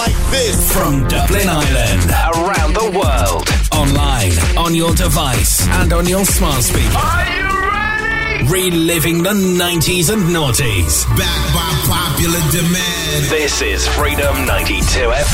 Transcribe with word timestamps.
like 0.00 0.16
this. 0.30 0.72
From 0.72 1.06
Dublin 1.08 1.46
Ireland, 1.46 2.08
around 2.40 2.72
the 2.72 2.88
world, 2.96 3.44
online, 3.72 4.32
on 4.56 4.74
your 4.74 4.94
device, 4.94 5.66
and 5.80 5.92
on 5.92 6.06
your 6.08 6.24
smart 6.24 6.62
speaker. 6.62 6.96
Are 6.96 7.26
you 7.36 7.44
ready? 7.68 8.48
Reliving 8.48 9.22
the 9.22 9.36
90s 9.64 10.08
and 10.10 10.22
noughties. 10.34 11.04
Backed 11.20 11.50
by 11.52 11.70
popular 11.92 12.40
demand. 12.50 13.20
This 13.28 13.60
is 13.60 13.86
Freedom 13.88 14.34
92 14.46 14.80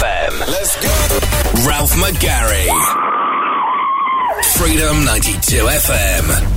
FM. 0.01 0.33
Let's 0.55 0.75
go. 0.83 0.95
Ralph 1.69 1.95
McGarry. 2.03 2.67
Freedom 4.59 5.05
92 5.05 5.63
FM. 5.63 6.56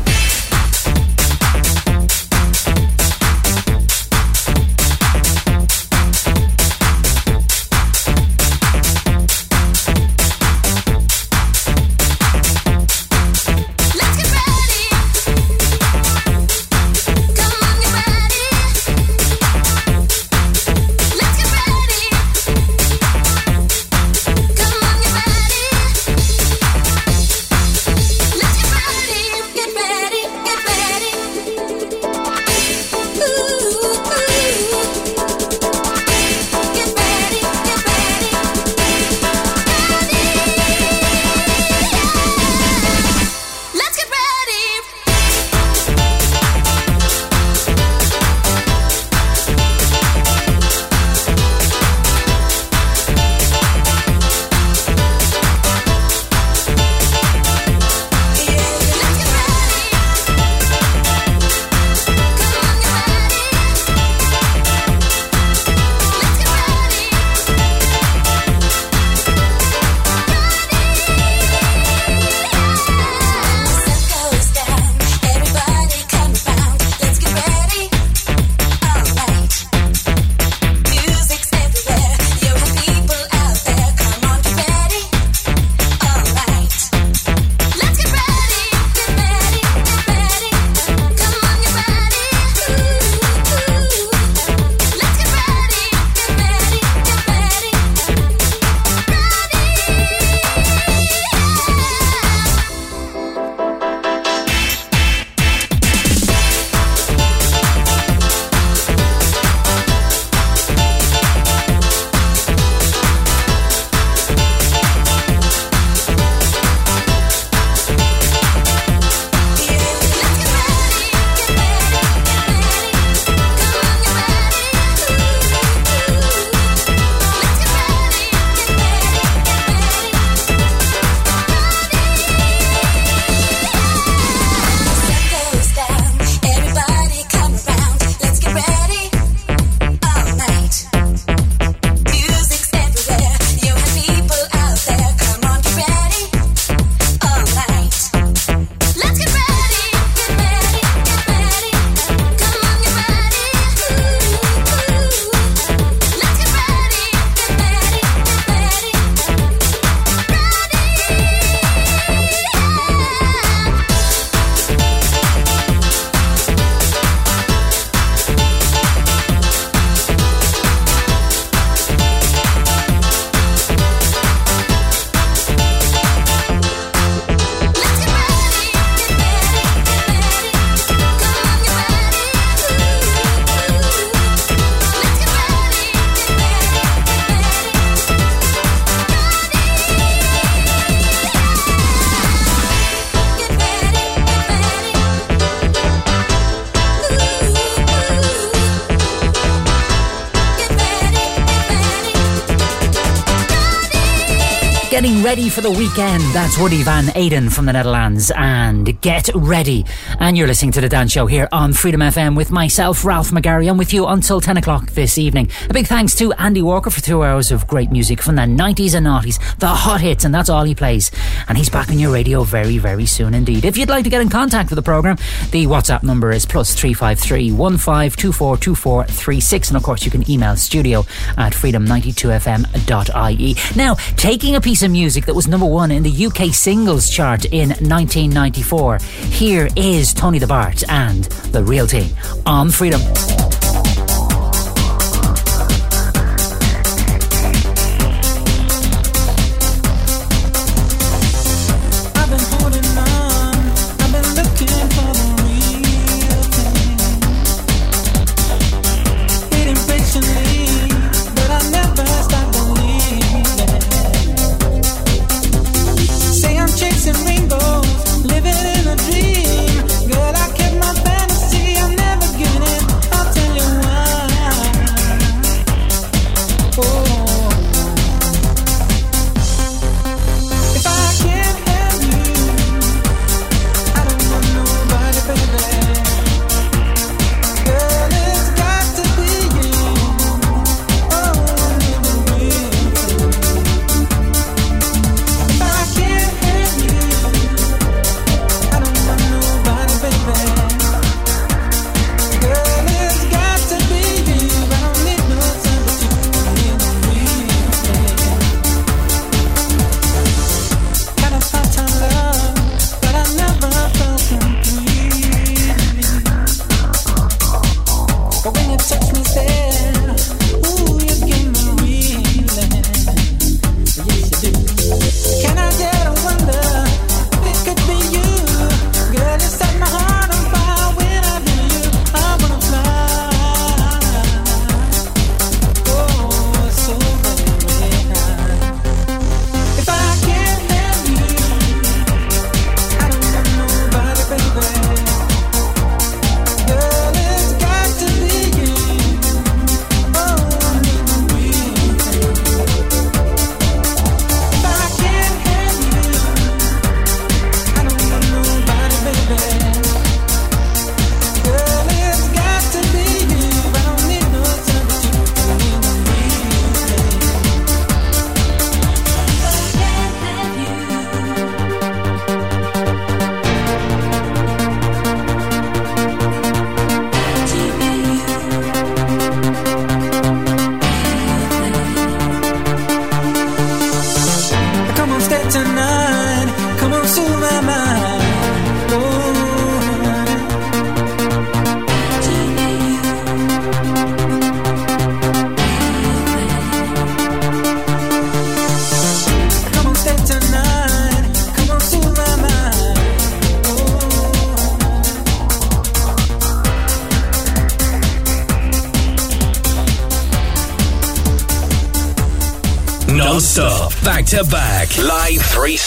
Ready 205.00 205.48
for 205.48 205.62
the 205.62 205.72
weekend. 205.72 206.22
That's 206.34 206.58
Woody 206.58 206.84
Van 206.84 207.10
Eyden 207.16 207.50
from 207.50 207.66
the 207.66 207.72
Netherlands. 207.72 208.34
And 208.36 209.00
get 209.00 209.30
ready. 209.34 209.86
And 210.20 210.38
you're 210.38 210.46
listening 210.46 210.74
to 210.74 210.82
The 210.82 210.90
Dance 210.90 211.14
Show 211.14 211.26
here 211.26 211.48
on 211.54 211.72
Freedom 211.72 212.02
FM 212.02 212.36
with 212.36 212.52
myself, 212.52 213.06
Ralph 213.06 213.32
McGarry. 213.32 213.70
I'm 213.70 213.78
with 213.78 213.94
you 213.94 214.08
until 214.08 214.42
10 214.42 214.58
o'clock 214.58 214.92
this 214.92 215.18
evening. 215.18 215.52
A 215.70 215.74
big 215.74 215.88
thanks 215.88 216.16
to 216.16 216.34
Andy 216.34 216.62
Walker 216.62 216.90
for 216.90 217.00
two 217.00 217.24
hours 217.24 217.50
of 217.50 217.66
great 217.66 217.92
music 217.92 218.22
from 218.22 218.36
the 218.36 218.42
90s 218.42 218.94
and 218.94 219.06
noughties, 219.06 219.40
the 219.60 219.70
hot 219.70 220.02
hits, 220.02 220.26
and 220.26 220.36
that's 220.36 220.50
all 220.50 220.66
he 220.66 220.76
plays. 220.76 221.12
And 221.48 221.58
he's 221.58 221.70
back 221.70 221.88
on 221.90 221.98
your 221.98 222.12
radio 222.12 222.44
very, 222.44 222.78
very 222.78 223.06
soon 223.06 223.34
indeed. 223.34 223.64
If 223.64 223.78
you'd 223.78 223.88
like 223.88 224.04
to 224.04 224.10
get 224.10 224.22
in 224.22 224.28
contact 224.28 224.70
with 224.70 224.76
the 224.76 224.84
programme, 224.84 225.16
the 225.52 225.66
WhatsApp 225.66 226.04
number 226.04 226.30
is 226.32 226.46
plus 226.46 226.76
353 226.76 227.52
15242436. 227.52 229.70
And 229.70 229.78
of 229.78 229.84
course, 229.84 230.04
you 230.04 230.12
can 230.12 230.30
email 230.30 230.58
studio 230.58 231.06
at 231.38 231.54
freedom92fm.ie. 231.54 233.56
Now, 233.78 233.96
taking 234.18 234.58
a 234.58 234.62
piece 234.62 234.84
of 234.84 234.89
music 234.92 235.10
music 235.10 235.26
that 235.26 235.34
was 235.34 235.48
number 235.48 235.66
one 235.66 235.92
in 235.92 236.04
the 236.04 236.26
UK 236.28 236.54
singles 236.54 237.10
chart 237.10 237.46
in 237.46 237.70
1994. 237.70 239.00
Here 239.32 239.68
is 239.76 240.14
Tony 240.14 240.40
Di 240.40 240.46
Bart 240.46 240.84
and 240.88 241.24
The 241.52 241.64
Real 241.64 241.88
Thing 241.88 242.10
on 242.46 242.70
Freedom. 242.70 243.02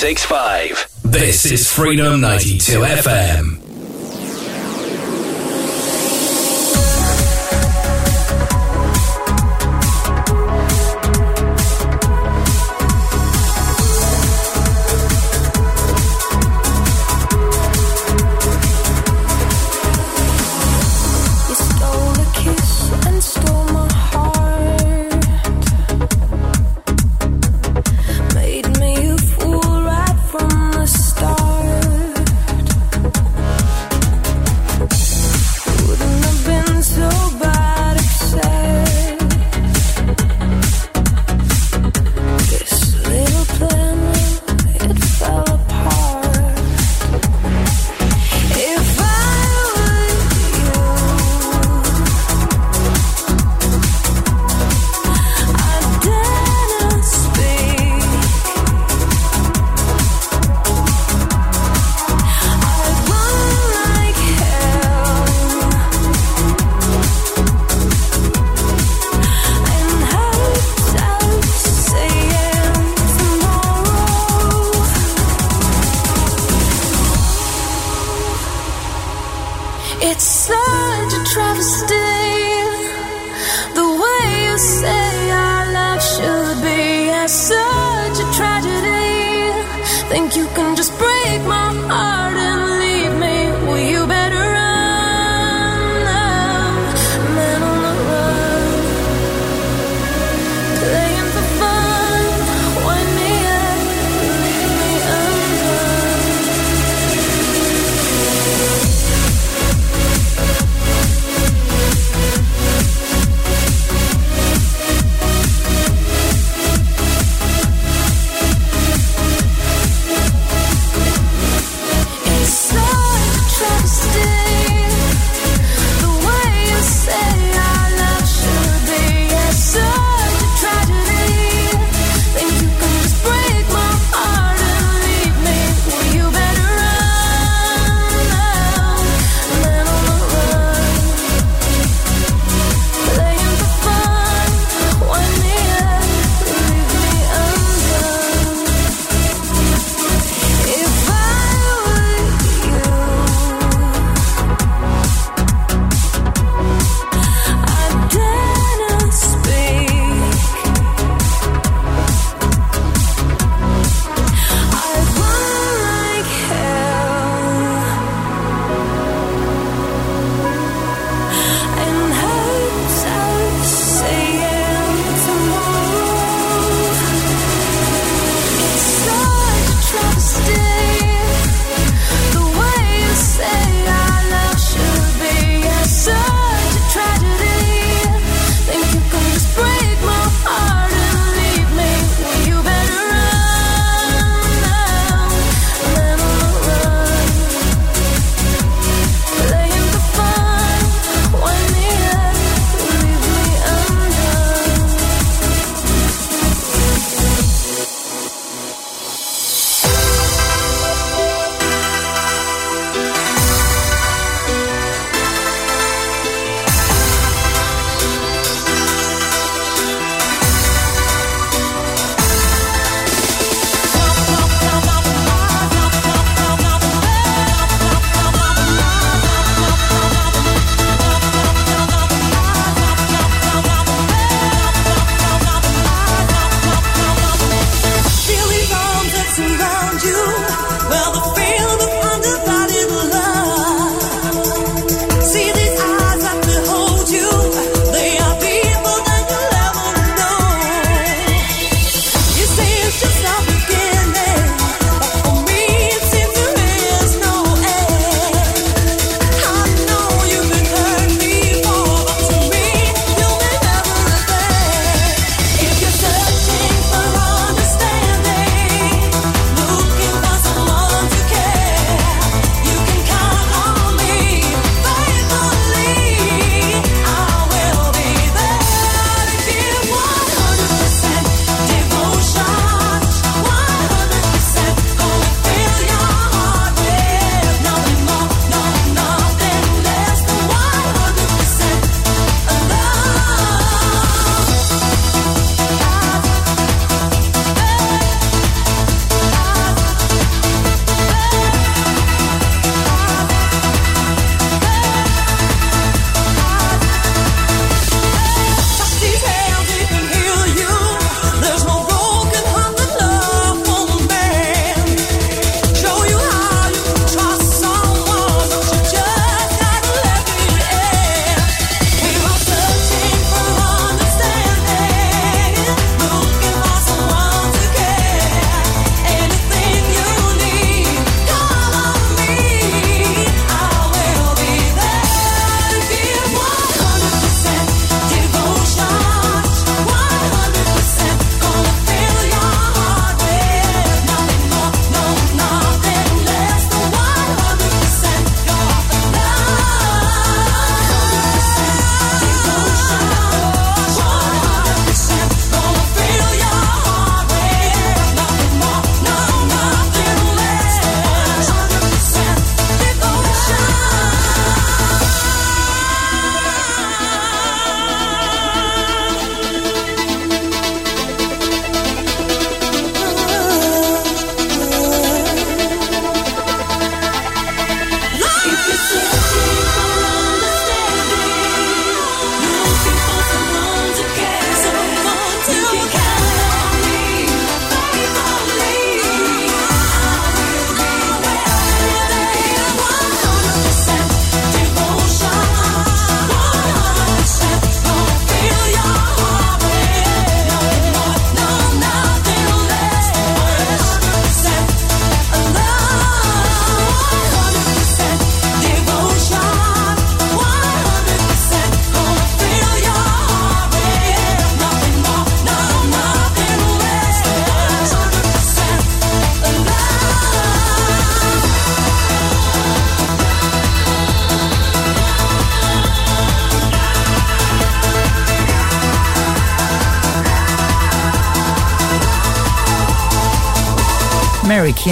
1065. 0.03 0.89
This 1.05 1.47
is 1.47 1.73
Freedom 1.73 2.21
92 2.21 2.81
FM. 2.81 3.62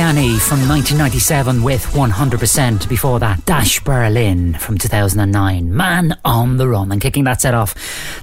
From 0.00 0.66
1997 0.66 1.62
with 1.62 1.84
100%. 1.84 2.88
Before 2.88 3.18
that, 3.18 3.44
Dash 3.44 3.80
Berlin 3.80 4.54
from 4.54 4.78
2009. 4.78 5.76
Man 5.76 6.18
on 6.24 6.56
the 6.56 6.66
Run. 6.68 6.90
And 6.90 7.02
kicking 7.02 7.24
that 7.24 7.42
set 7.42 7.52
off, 7.52 7.74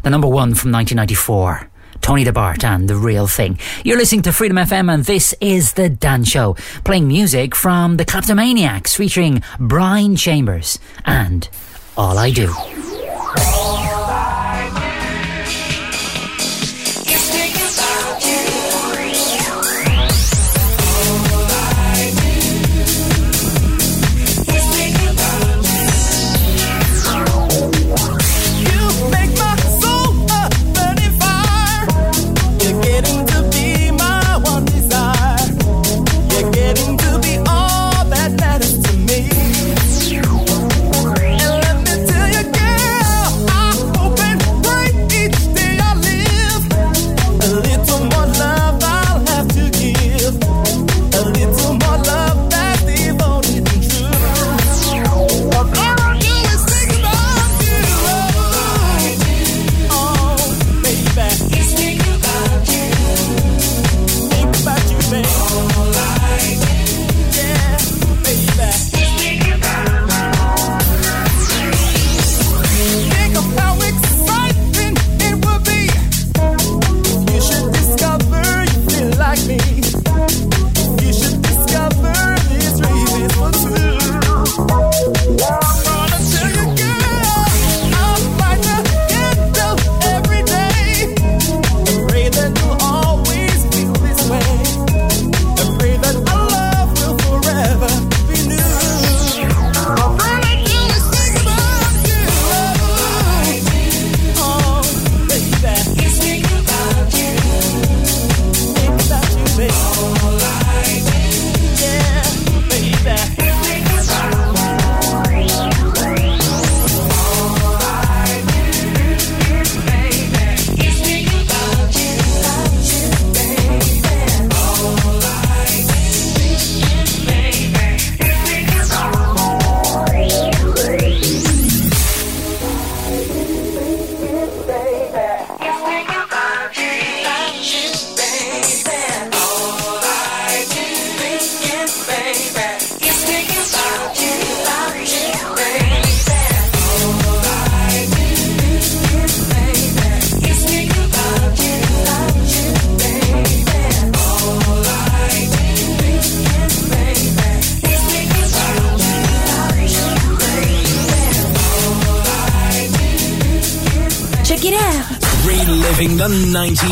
the 0.02 0.10
number 0.10 0.28
one 0.28 0.56
from 0.56 0.72
1994. 0.72 1.70
Tony 2.02 2.24
Di 2.24 2.32
Bart 2.32 2.64
and 2.64 2.90
The 2.90 2.96
Real 2.96 3.28
Thing. 3.28 3.60
You're 3.84 4.00
listening 4.00 4.24
to 4.24 4.34
Freedom 4.34 4.58
FM 4.58 4.92
and 4.92 5.06
this 5.06 5.36
is 5.40 5.74
The 5.74 5.88
Dance 5.88 6.28
Show, 6.28 6.56
playing 6.84 7.08
music 7.08 7.54
from 7.54 7.98
the 7.98 8.06
Cleptomaniacs 8.06 8.96
featuring 8.96 9.44
Bryan 9.60 10.16
Chambers 10.16 10.80
and 11.06 11.48
All 11.96 12.18
I 12.18 12.32
Do. 12.32 12.52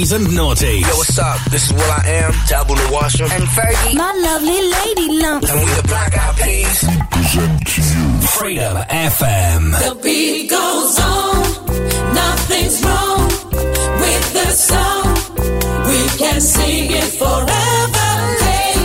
90s 0.05 0.15
and 0.15 0.27
naughties. 0.27 0.81
Yo, 0.81 0.95
what's 0.97 1.19
up? 1.19 1.39
This 1.51 1.65
is 1.65 1.73
Will 1.73 1.81
I 1.81 2.03
Am, 2.05 2.33
Tabula 2.47 2.79
Washam, 2.91 3.29
and 3.31 3.43
Fergie, 3.43 3.95
my 3.95 4.11
lovely 4.13 4.61
lady 4.61 5.21
lump. 5.21 5.43
And 5.43 5.59
we 5.59 5.71
the 5.73 5.87
Black 5.87 6.17
Eyed 6.17 6.35
Peas. 6.35 6.83
We 6.83 6.97
present 7.11 7.67
to 7.67 7.81
you 7.81 8.27
Freedom 8.27 8.77
FM. 8.89 9.71
The 9.71 9.95
beat 10.03 10.49
goes 10.49 10.99
on, 10.99 12.13
nothing's 12.13 12.83
wrong 12.83 13.27
with 14.03 14.33
the 14.33 14.49
song. 14.51 15.05
We 15.87 15.99
can 16.17 16.41
sing 16.41 16.91
it 16.91 17.11
forever. 17.21 18.11
Hey, 18.45 18.75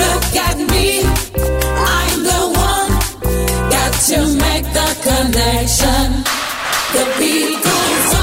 look 0.00 0.26
at 0.48 0.56
me, 0.72 1.02
I'm 1.04 2.22
the 2.30 2.42
one. 2.68 2.90
Got 3.70 3.92
to 4.10 4.18
make 4.44 4.66
the 4.72 4.88
connection. 5.08 6.24
The 6.94 7.04
beat 7.18 7.62
goes 7.62 8.14
on. 8.14 8.17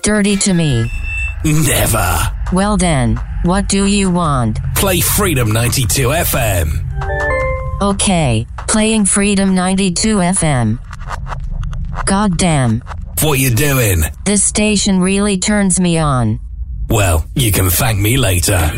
Talk 0.00 0.04
dirty 0.14 0.36
to 0.36 0.54
me. 0.54 0.90
Never. 1.44 2.18
Well 2.54 2.76
then, 2.78 3.16
what 3.42 3.68
do 3.68 3.84
you 3.84 4.10
want? 4.10 4.58
Play 4.74 5.00
Freedom 5.00 5.52
92 5.52 6.08
FM. 6.08 7.82
Okay, 7.82 8.46
playing 8.66 9.04
Freedom 9.04 9.54
92 9.54 10.16
FM. 10.16 10.78
God 12.06 12.38
damn, 12.38 12.82
What 13.22 13.38
you 13.38 13.50
doing? 13.54 14.02
this 14.24 14.42
station 14.44 15.00
really 15.00 15.36
turns 15.38 15.78
me 15.78 15.98
on. 15.98 16.40
Well, 16.88 17.26
you 17.34 17.52
can 17.52 17.68
thank 17.70 17.98
me 18.00 18.16
later. 18.16 18.70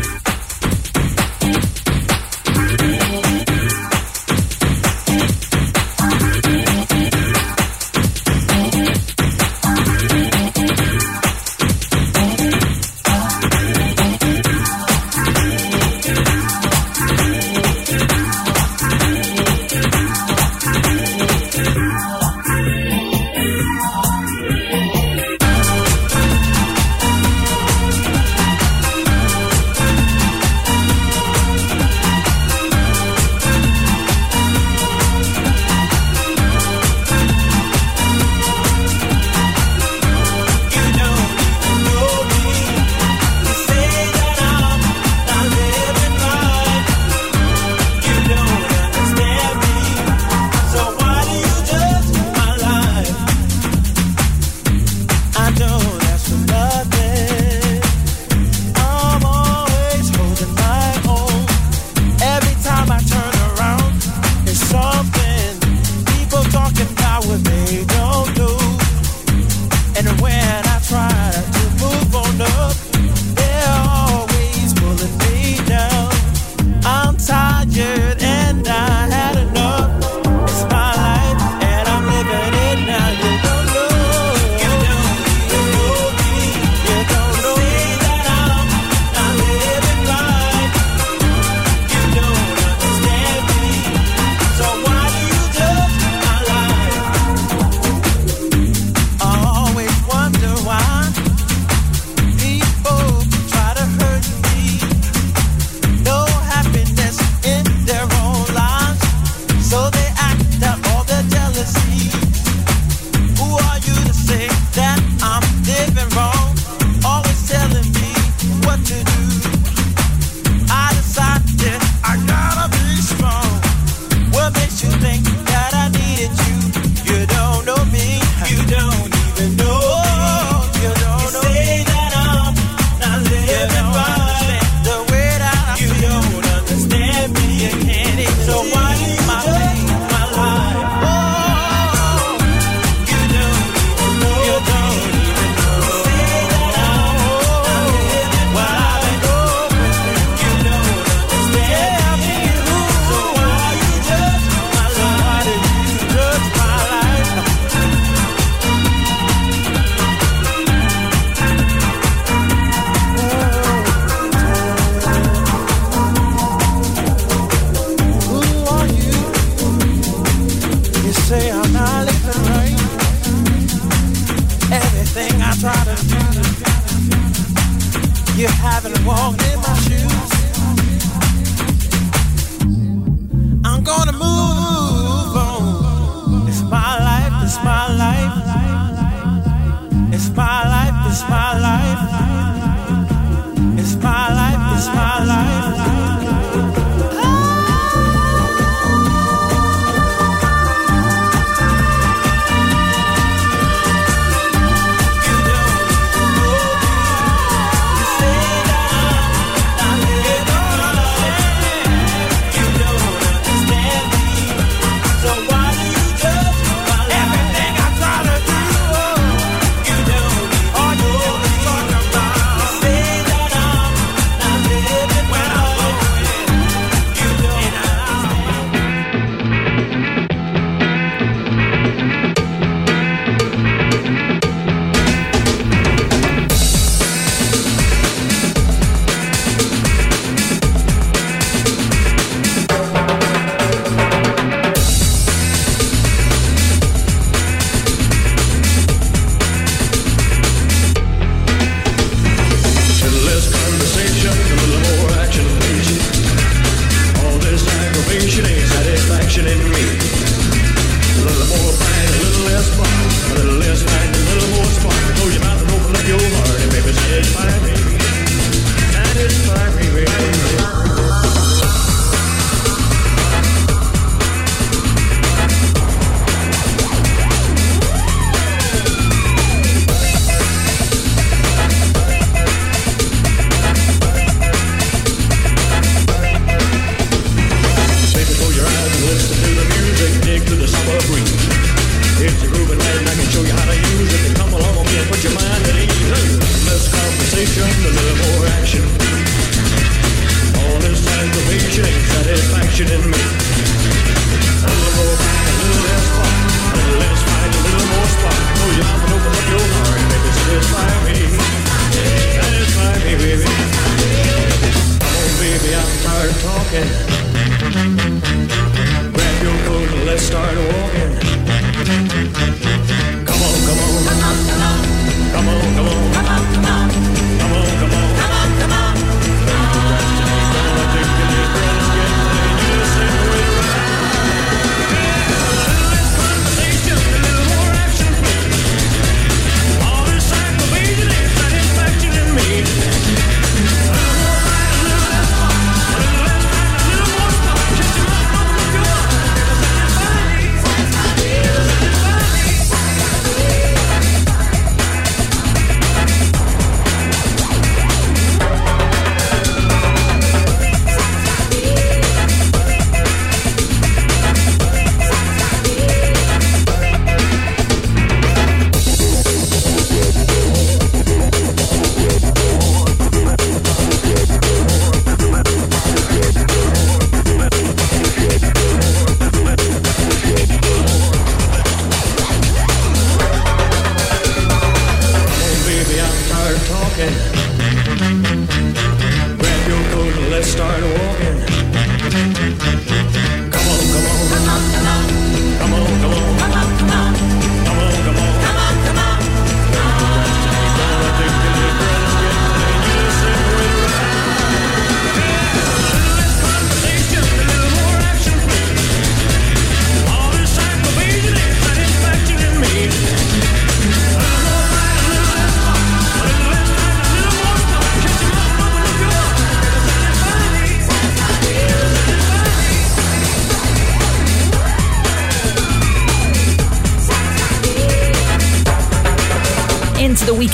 just 111.65 111.92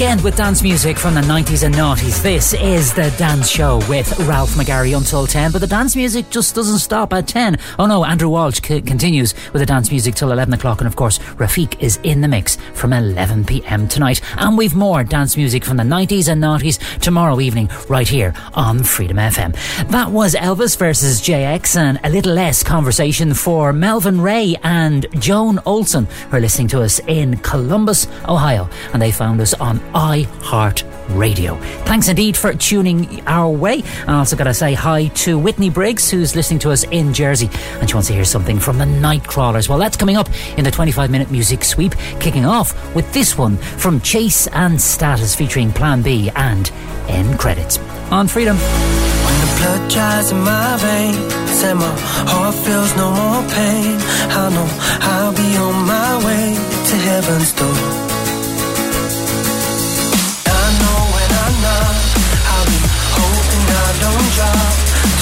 Weekend 0.10 0.24
with 0.24 0.38
dance 0.38 0.64
music 0.64 0.98
from 0.98 1.14
the 1.14 1.22
90s 1.22 1.64
and 1.64 1.76
noughties. 1.76 2.24
This 2.24 2.56
is 2.56 2.92
the 2.96 3.14
dance 3.20 3.48
show 3.48 3.78
with 3.88 4.18
Ralph 4.22 4.56
McGarry 4.56 4.98
until 4.98 5.28
10, 5.28 5.52
but 5.52 5.62
the 5.62 5.68
dance 5.68 5.96
music 5.96 6.32
just 6.32 6.56
doesn't 6.56 6.80
stop 6.80 7.14
at 7.14 7.28
10. 7.28 7.60
Oh 7.78 7.86
no, 7.86 8.04
Andrew 8.04 8.30
Walsh 8.30 8.60
c- 8.60 8.82
continues 8.82 9.36
with 9.54 9.60
the 9.60 9.68
dance 9.68 9.92
music 9.92 10.16
till 10.16 10.32
11 10.32 10.52
o'clock, 10.56 10.82
and 10.82 10.88
of 10.88 10.96
course, 10.96 11.20
Rafiq 11.38 11.80
is 11.80 12.00
in 12.02 12.22
the 12.22 12.28
mix 12.28 12.56
from 12.74 12.92
11 12.92 13.46
pm 13.46 13.88
tonight. 13.88 14.20
And 14.38 14.58
we've 14.58 14.74
more 14.74 15.04
dance 15.04 15.38
music 15.38 15.64
from 15.64 15.78
the 15.78 15.84
90s 15.84 16.28
and 16.28 16.42
noughties 16.42 16.80
tomorrow 17.00 17.40
evening, 17.40 17.70
right 17.88 18.08
here 18.08 18.34
on 18.56 18.84
Freedom 18.84 19.18
FM. 19.18 19.54
That 19.90 20.10
was 20.10 20.34
Elvis 20.34 20.76
versus 20.76 21.22
JXL, 21.22 21.78
and 21.78 22.00
a 22.04 22.10
little 22.10 22.34
less 22.34 22.64
conversation 22.64 23.36
for 23.36 23.72
Melvin 23.74 24.20
Ray 24.20 24.56
and 24.64 25.06
Joan 25.20 25.60
Olson, 25.68 26.06
who 26.32 26.38
are 26.38 26.42
listening 26.42 26.70
to 26.70 26.82
us 26.82 27.00
in 27.06 27.38
Columbus, 27.38 28.08
Ohio, 28.28 28.68
and 28.94 29.00
they 29.00 29.12
found 29.12 29.40
us 29.40 29.54
on 29.54 29.80
iHeart 30.00 30.86
Radio. 31.10 31.58
Thanks 31.84 32.08
indeed 32.08 32.38
for 32.38 32.54
tuning 32.54 33.22
our 33.28 33.50
way. 33.50 33.84
And 34.02 34.12
I 34.12 34.20
also 34.20 34.38
got 34.38 34.46
to 34.46 34.54
say 34.54 34.74
hi 34.74 35.08
to 35.08 35.38
Whitney 35.38 35.70
Briggs, 35.70 36.10
who's 36.10 36.38
listening 36.38 36.60
to 36.60 36.72
us 36.72 36.86
in 36.86 37.14
Jersey, 37.14 37.50
and 37.82 37.90
she 37.90 37.96
wants 37.96 38.08
to 38.08 38.14
hear 38.14 38.24
something 38.24 38.60
from 38.60 38.78
the 38.78 38.86
Nightcrawlers. 38.86 39.68
Well, 39.68 39.78
that's 39.78 39.98
coming 39.98 40.16
up 40.16 40.30
in 40.58 40.64
the 40.64 40.72
25 40.72 41.12
minute 41.12 41.32
music 41.32 41.66
sweep, 41.66 41.96
kicking 42.22 42.46
off 42.46 42.74
with 42.96 43.12
this 43.14 43.38
one 43.38 43.58
from 43.58 44.00
Chase 44.00 44.48
and 44.48 44.80
Status 44.80 45.36
featuring 45.36 45.74
Plan 45.74 46.02
B 46.02 46.32
and 46.34 46.72
end 47.10 47.38
credits 47.38 47.78
on 48.10 48.30
Freedom. 48.30 48.56
When 48.56 49.40
the 49.42 49.56
blood 49.60 49.92
dries 49.92 50.32
in 50.32 50.40
my 50.40 50.78
veins 50.78 51.64
and 51.64 51.78
my 51.78 51.94
heart 52.00 52.56
feels 52.56 52.96
no 52.96 53.12
more 53.12 53.44
pain, 53.52 54.00
I 54.32 54.50
know 54.56 54.68
I'll 55.12 55.34
be 55.34 55.58
on 55.58 55.86
my 55.86 56.26
way 56.26 56.56
to 56.90 56.96
heaven's 56.96 57.52
door. 57.52 57.99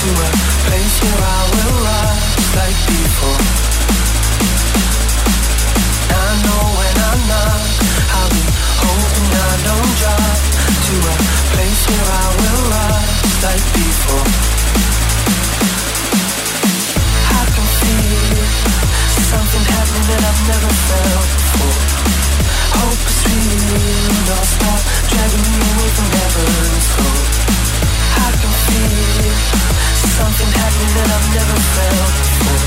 To 0.07 0.13
a 0.13 0.29
place 0.71 0.95
where 1.03 1.19
I 1.19 1.41
will 1.51 1.75
rise 1.83 2.31
like 2.55 2.79
before. 2.87 3.41
I 6.15 6.27
know 6.47 6.63
when 6.79 6.95
I 6.95 7.13
knock, 7.27 7.67
I'll 8.15 8.31
be 8.31 8.45
hoping 8.87 9.29
I 9.35 9.51
don't 9.67 9.91
drop 9.99 10.39
to 10.87 10.95
a 11.11 11.15
place 11.51 11.81
where 11.91 12.07
I 12.07 12.27
will 12.39 12.61
rise 12.71 13.15
like 13.43 13.65
before. 13.75 14.27
I 17.27 17.43
can 17.51 17.67
feel 17.83 18.47
something 19.27 19.65
happening 19.75 20.07
that 20.07 20.21
I've 20.23 20.43
never 20.55 20.71
felt 20.87 21.29
before. 21.35 21.79
Hope 22.79 23.03
is 23.11 23.19
real, 23.27 24.15
don't 24.23 24.47
stop 24.55 24.81
dragging 25.11 25.45
me 25.51 25.59
away 25.67 25.89
from 25.99 26.07
heaven's 26.15 26.87
door. 26.95 27.19
I 28.23 28.29
can 28.39 28.53
feel 28.71 29.57
something 30.17 30.49
happening 30.49 30.93
that 30.97 31.10
I've 31.13 31.30
never 31.38 31.58
felt 31.77 32.13
before. 32.17 32.65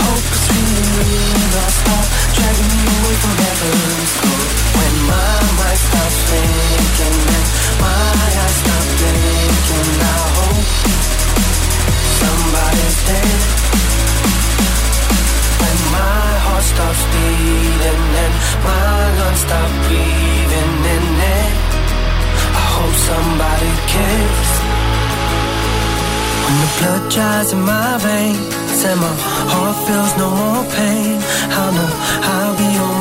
Hope 0.00 0.28
is 0.36 0.44
feeling 0.48 0.90
real, 0.96 1.44
don't 1.52 1.74
stop 1.80 2.06
dragging 2.32 2.72
me 2.76 2.84
away 2.96 3.16
from 3.20 3.34
heaven's 3.44 4.12
door. 4.24 4.44
When 4.76 4.94
my 5.12 5.36
mind 5.58 5.80
stops 5.84 6.18
thinking 6.32 7.18
and 7.36 7.46
my 7.76 8.08
eyes 8.40 8.56
stop 8.62 8.84
blinking, 8.96 9.92
I 10.00 10.16
hope 10.36 10.68
somebody's 12.24 12.98
dead. 13.04 13.40
When 15.60 15.78
my 15.92 16.28
heart 16.46 16.64
stops 16.72 17.02
beating 17.12 18.04
and 18.24 18.34
my 18.64 19.00
lungs 19.18 19.42
stop 19.44 19.70
breathing 19.84 20.74
in 20.96 21.06
it, 21.36 21.52
I 22.48 22.64
hope 22.80 22.96
somebody 23.10 23.72
cares. 23.92 24.65
When 26.46 26.56
the 26.62 26.70
blood 26.78 27.10
dries 27.10 27.52
in 27.52 27.60
my 27.60 27.98
veins 27.98 28.78
and 28.86 29.00
my 29.00 29.14
heart 29.50 29.76
feels 29.86 30.12
no 30.22 30.28
more 30.30 30.64
pain, 30.78 31.18
I 31.62 31.64
know 31.74 31.92
I'll 32.32 32.54
be 32.62 32.70
on 32.86 32.95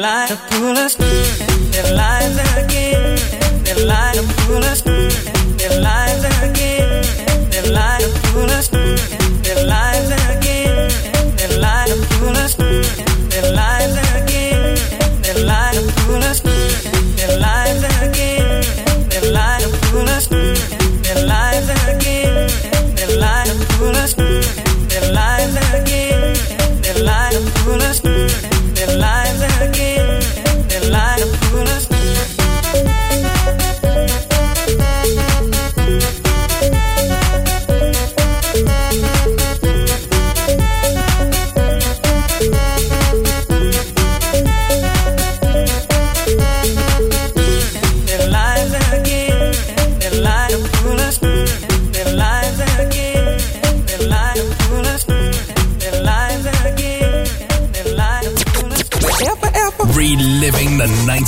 The 0.00 0.06
to 0.28 0.36
pull 0.56 0.78
us 0.78 0.96
in 0.98 1.70
their 1.72 1.94
lies 1.94 2.34
again 2.56 3.18
in 3.44 3.64
their 3.64 3.84
lies 3.84 4.16
to 4.16 4.22
pull 4.46 4.64
us 4.64 4.80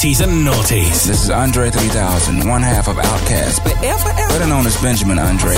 and 0.02 0.44
noughties. 0.44 1.06
This 1.06 1.22
is 1.22 1.30
Andre 1.30 1.70
3000, 1.70 2.48
one 2.48 2.60
half 2.60 2.88
of 2.88 2.96
Outkast, 2.96 3.62
better 3.64 4.46
known 4.48 4.66
as 4.66 4.76
Benjamin 4.82 5.16
Andre. 5.16 5.54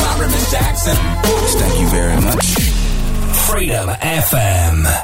Jackson. 0.51 0.95
Thank 1.59 1.81
you 1.81 1.89
very 1.89 2.21
much. 2.21 2.45
Freedom 3.49 3.89
FM. 3.89 5.04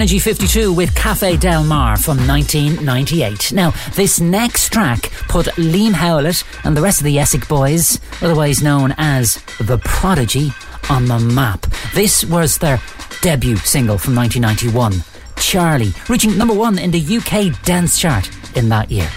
Energy 0.00 0.18
52 0.18 0.72
with 0.72 0.94
Cafe 0.94 1.36
Del 1.36 1.62
Mar 1.62 1.98
from 1.98 2.16
1998. 2.26 3.52
Now, 3.52 3.74
this 3.96 4.18
next 4.18 4.72
track 4.72 5.10
put 5.28 5.44
Liam 5.58 5.92
Howlett 5.92 6.42
and 6.64 6.74
the 6.74 6.80
rest 6.80 7.00
of 7.00 7.04
the 7.04 7.18
Essex 7.18 7.46
boys, 7.46 8.00
otherwise 8.22 8.62
known 8.62 8.94
as 8.96 9.42
The 9.60 9.76
Prodigy, 9.84 10.52
on 10.88 11.04
the 11.04 11.18
map. 11.18 11.66
This 11.92 12.24
was 12.24 12.56
their 12.56 12.80
debut 13.20 13.56
single 13.56 13.98
from 13.98 14.14
1991, 14.14 15.04
Charly, 15.36 15.92
reaching 16.08 16.38
number 16.38 16.54
one 16.54 16.78
in 16.78 16.90
the 16.90 17.18
UK 17.18 17.62
dance 17.64 17.98
chart 17.98 18.30
in 18.56 18.70
that 18.70 18.90
year. 18.90 19.10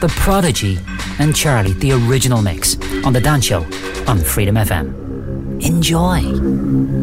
The 0.00 0.08
Prodigy 0.08 0.80
and 1.20 1.32
Charly, 1.32 1.78
the 1.78 1.92
original 1.92 2.42
mix, 2.42 2.74
on 3.04 3.12
The 3.12 3.20
Dance 3.20 3.44
Show 3.44 3.62
on 4.08 4.18
Freedom 4.18 4.56
FM. 4.56 5.62
Enjoy. 5.64 6.97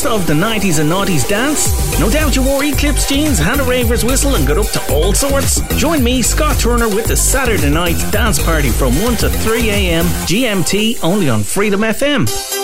Best 0.00 0.06
of 0.06 0.26
the 0.26 0.32
90s 0.32 0.78
and 0.80 0.90
noughties 0.90 1.28
dance? 1.28 1.98
No 1.98 2.10
doubt 2.10 2.36
you 2.36 2.42
wore 2.42 2.64
Eclipse 2.64 3.08
jeans, 3.08 3.38
had 3.38 3.60
a 3.60 3.64
raver's 3.64 4.04
whistle, 4.04 4.34
and 4.34 4.46
got 4.46 4.58
up 4.58 4.66
to 4.66 4.92
all 4.92 5.12
sorts? 5.14 5.60
Join 5.76 6.02
me, 6.02 6.22
Scott 6.22 6.58
Turner, 6.58 6.88
with 6.88 7.06
the 7.06 7.16
Saturday 7.16 7.70
night 7.70 7.98
dance 8.12 8.42
party 8.42 8.70
from 8.70 8.94
1 9.02 9.16
to 9.16 9.30
3 9.30 9.70
a.m. 9.70 10.04
GMT 10.26 11.02
only 11.02 11.28
on 11.28 11.42
Freedom 11.42 11.80
FM. 11.80 12.59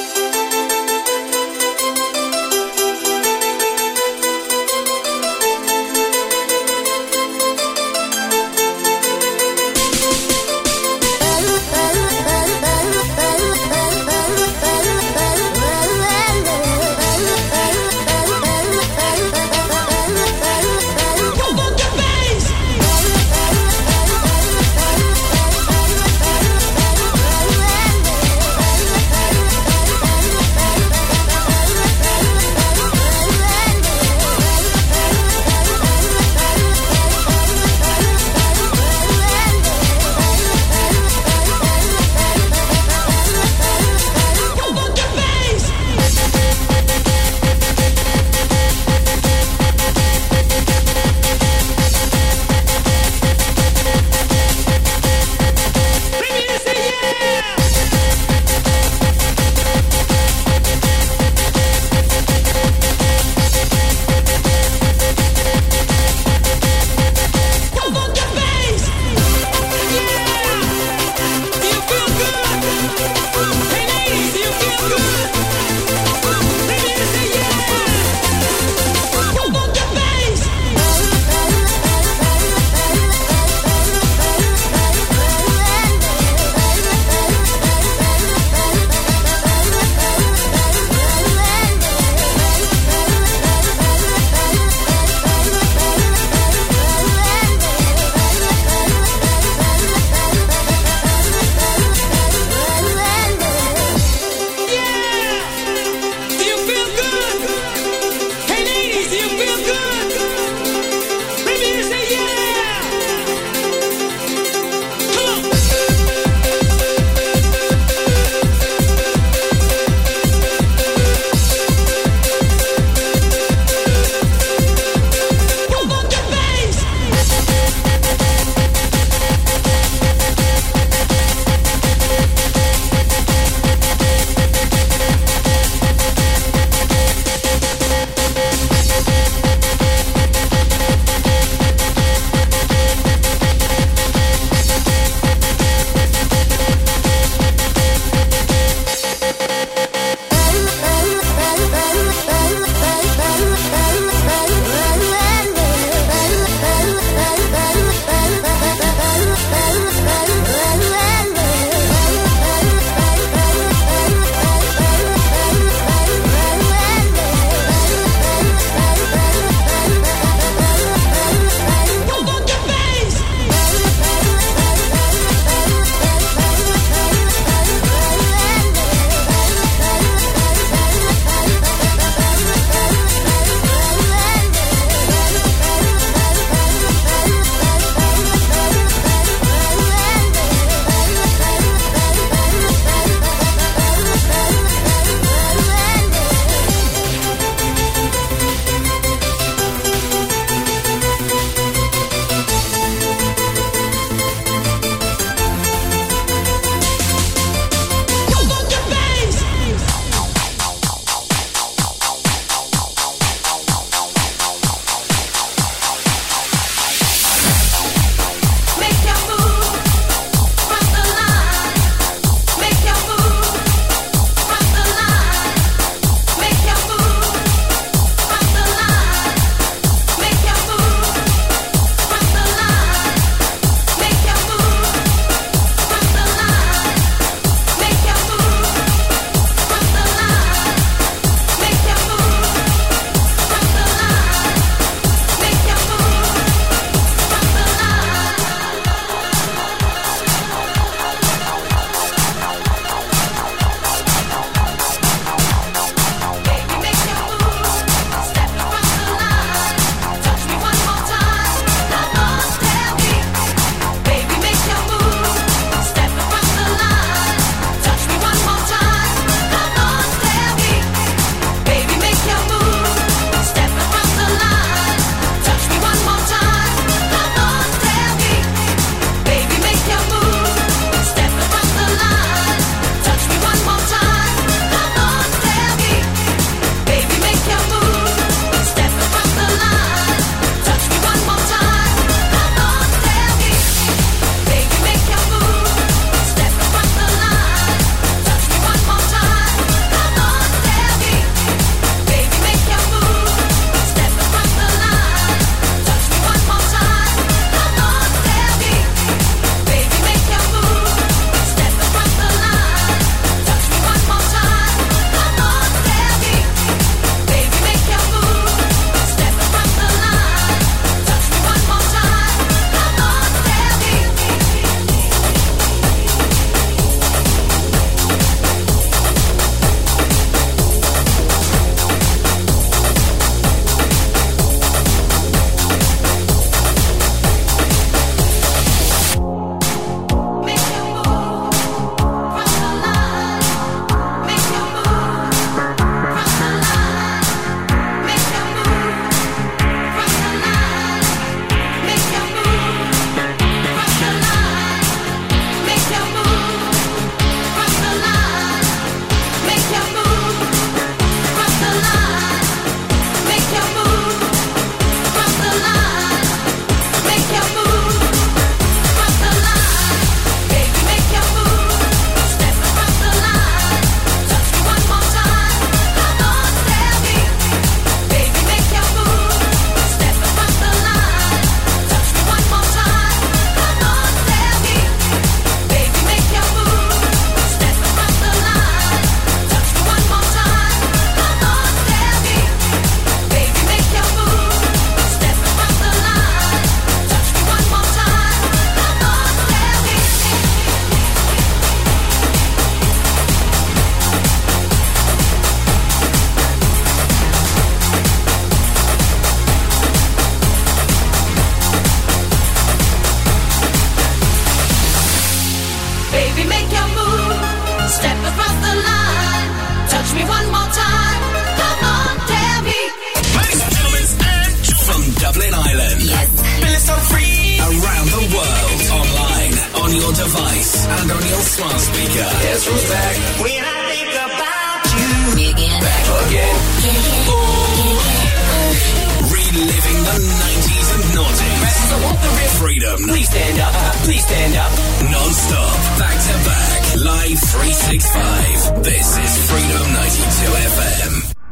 Please 442.95 443.29
stand 443.29 443.59
up. 443.61 443.75
Please 444.05 444.25
stand 444.25 444.55
up. 444.55 444.71
Non-stop. 445.11 445.99
Back 445.99 446.17
to 446.23 446.35
back. 446.47 446.83
Live 447.05 447.39
365. 447.39 448.85
This 448.85 449.19
is 449.19 449.51
Freedom 449.51 449.93
92 449.93 450.53
FM. 450.53 451.46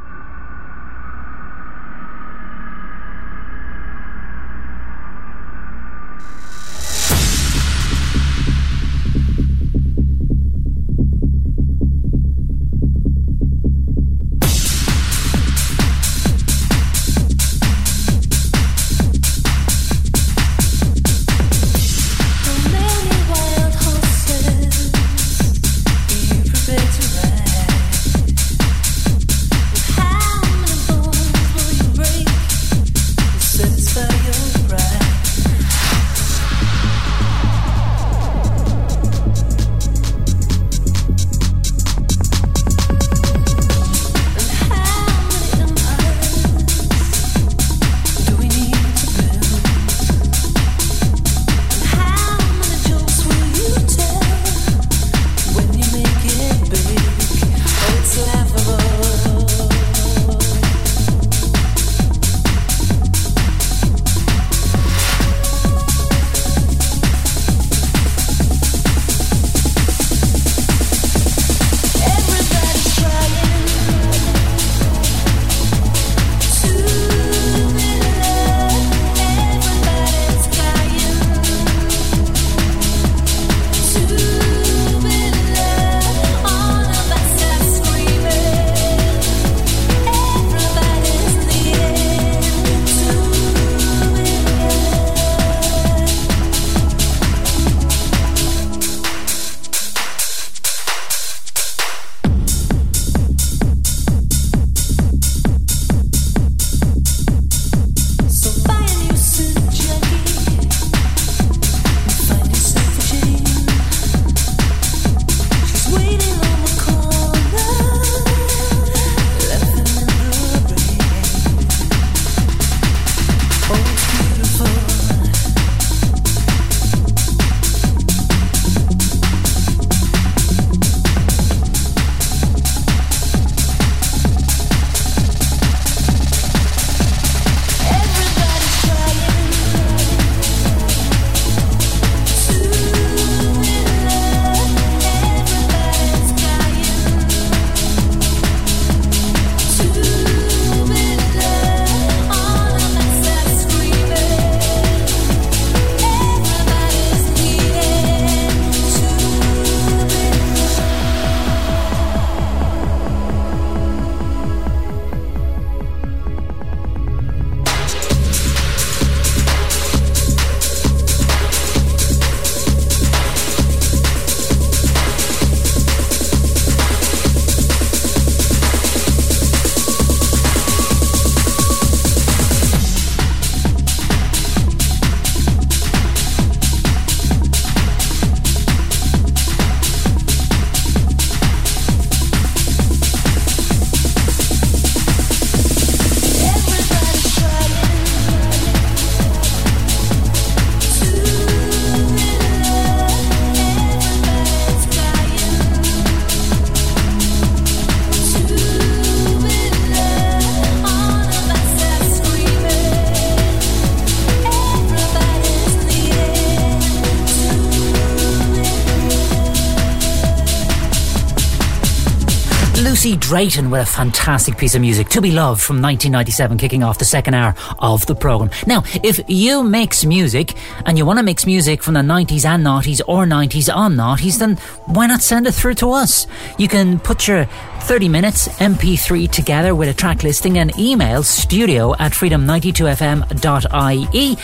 Drayton 223.13 223.71
with 223.71 223.83
a 223.83 223.87
fantastic 223.87 224.57
piece 224.57 224.75
of 224.75 224.81
music, 224.81 225.11
To 225.11 225.21
Be 225.21 225.31
Loved 225.31 225.61
from 225.61 225.83
1997, 225.83 226.57
kicking 226.57 226.83
off 226.83 226.97
the 226.97 227.05
second 227.05 227.35
hour 227.35 227.55
of 227.79 228.07
the 228.07 228.15
programme. 228.15 228.49
Now, 228.67 228.83
if 229.03 229.21
you 229.29 229.63
mix 229.63 230.07
music 230.07 230.55
and 230.87 230.97
you 230.97 231.05
want 231.05 231.19
to 231.19 231.23
mix 231.23 231.45
music 231.45 231.83
from 231.83 231.93
the 231.95 232.01
90s 232.01 232.47
and 232.47 232.65
noughties 232.65 233.03
or 233.07 233.27
90s 233.27 233.71
on 233.75 233.97
noughties, 233.97 234.39
then 234.39 234.57
why 234.87 235.07
not 235.07 235.21
send 235.21 235.47
it 235.47 235.53
through 235.53 235.75
to 235.75 235.91
us? 235.91 236.27
You 236.57 236.67
can 236.67 236.99
put 236.99 237.29
your 237.29 237.45
30 237.83 238.09
minutes 238.09 238.49
MP3 238.49 239.31
together 239.31 239.75
with 239.75 239.91
a 239.91 239.95
track 239.95 240.23
listing 240.23 240.57
and 240.57 240.75
email 240.79 241.23
studio 241.23 241.95
at 241.97 242.13
freedom92fm.ie 242.13 244.39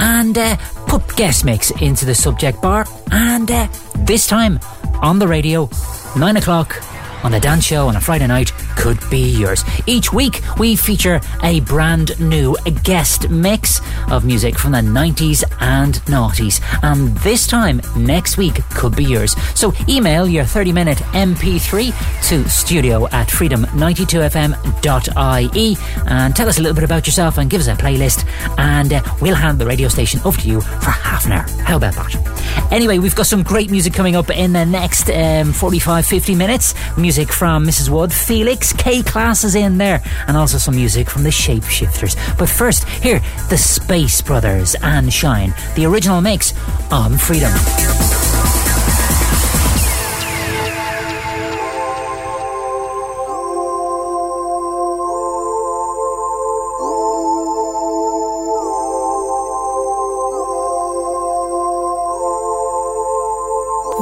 and 0.00 0.36
uh, 0.36 0.56
put 0.86 1.16
guest 1.16 1.46
mix 1.46 1.70
into 1.80 2.04
the 2.04 2.14
subject 2.14 2.60
bar. 2.60 2.84
And 3.10 3.50
uh, 3.50 3.68
this 4.00 4.26
time 4.26 4.60
on 5.00 5.18
the 5.18 5.28
radio, 5.28 5.70
9 6.18 6.36
o'clock 6.36 6.78
on 7.22 7.32
the 7.32 7.40
dance 7.40 7.64
show 7.64 7.88
on 7.88 7.96
a 7.96 8.00
Friday 8.00 8.26
night 8.26 8.52
could 8.76 8.98
be 9.10 9.30
yours. 9.30 9.64
Each 9.86 10.12
week 10.12 10.40
we 10.58 10.76
feature 10.76 11.20
a 11.42 11.60
brand 11.60 12.20
new 12.20 12.54
guest 12.82 13.30
mix 13.30 13.80
of 14.10 14.24
music 14.24 14.58
from 14.58 14.72
the 14.72 14.78
90s 14.78 15.44
and 15.60 15.94
noughties. 16.06 16.60
And 16.82 17.16
this 17.18 17.46
time 17.46 17.80
next 17.96 18.38
week 18.38 18.54
could 18.70 18.96
be 18.96 19.04
yours. 19.04 19.36
So 19.54 19.72
email 19.88 20.26
your 20.26 20.44
30 20.44 20.72
minute 20.72 20.98
MP3 21.12 21.92
to 22.28 22.48
studio 22.48 23.06
at 23.08 23.28
freedom92fm.ie 23.28 25.76
and 26.06 26.34
tell 26.34 26.48
us 26.48 26.58
a 26.58 26.62
little 26.62 26.74
bit 26.74 26.84
about 26.84 27.06
yourself 27.06 27.38
and 27.38 27.48
give 27.48 27.60
us 27.60 27.68
a 27.68 27.74
playlist 27.74 28.26
and 28.58 28.92
uh, 28.92 29.00
we'll 29.20 29.36
hand 29.36 29.58
the 29.58 29.66
radio 29.66 29.88
station 29.88 30.20
over 30.24 30.40
to 30.40 30.48
you 30.48 30.60
for 30.60 30.90
half 30.90 31.26
an 31.26 31.32
hour. 31.32 31.46
How 31.64 31.76
about 31.76 31.94
that? 31.94 32.72
Anyway, 32.72 32.98
we've 32.98 33.14
got 33.14 33.26
some 33.26 33.42
great 33.42 33.70
music 33.70 33.92
coming 33.92 34.16
up 34.16 34.30
in 34.30 34.52
the 34.52 34.64
next 34.64 35.10
um, 35.10 35.52
45, 35.52 36.06
50 36.06 36.34
minutes. 36.34 36.74
Music 36.96 37.11
from 37.12 37.66
Mrs. 37.66 37.90
Wood, 37.90 38.10
Felix, 38.10 38.72
K 38.72 39.02
Class 39.02 39.44
is 39.44 39.54
in 39.54 39.76
there, 39.76 40.00
and 40.26 40.34
also 40.34 40.56
some 40.56 40.74
music 40.74 41.10
from 41.10 41.24
the 41.24 41.28
Shapeshifters. 41.28 42.16
But 42.38 42.48
first, 42.48 42.88
here, 42.88 43.20
the 43.50 43.58
Space 43.58 44.22
Brothers 44.22 44.74
and 44.82 45.12
Shine, 45.12 45.52
the 45.76 45.84
original 45.84 46.22
mix 46.22 46.54
on 46.90 47.18
Freedom. 47.18 47.52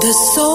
The 0.00 0.12
soul 0.12 0.49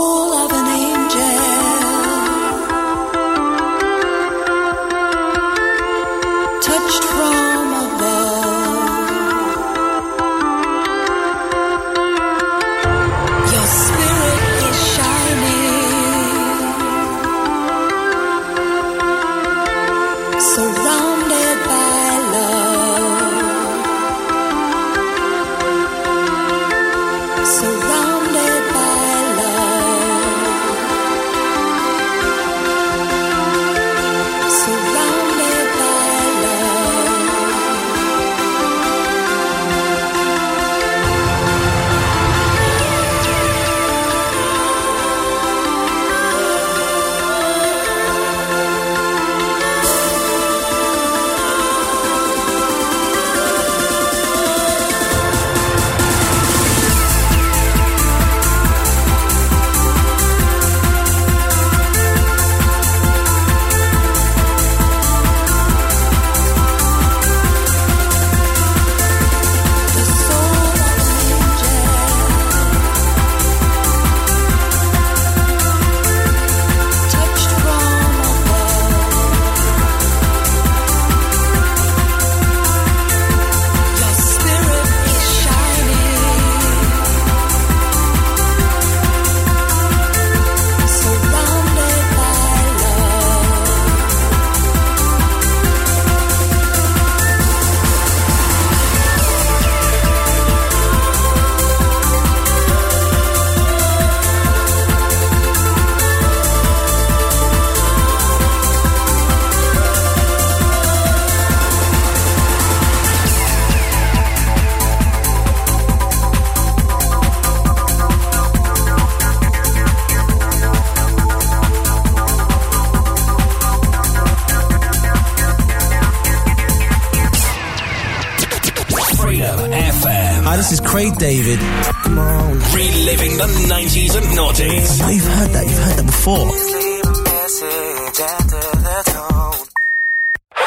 David. 131.18 131.60
Come 131.60 132.18
on. 132.20 132.54
Reliving 132.74 133.38
the 133.38 133.48
90s 133.70 134.16
and 134.16 134.26
noughties. 134.38 135.00
Oh, 135.04 135.10
you've 135.10 135.24
heard 135.24 135.50
that. 135.52 135.66
You've 135.66 135.80
heard 135.80 135.98
that 135.98 136.06
before. 136.06 136.52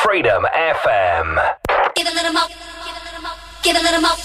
Freedom 0.02 0.44
FM. 0.44 1.54
Give 1.94 2.06
a 2.06 2.14
little 2.14 2.32
more. 2.32 2.48
Give 2.48 2.96
a 2.96 3.04
little 3.04 3.22
more. 3.22 3.36
Give 3.62 3.76
a 3.76 3.80
little 3.80 4.00
more. 4.00 4.16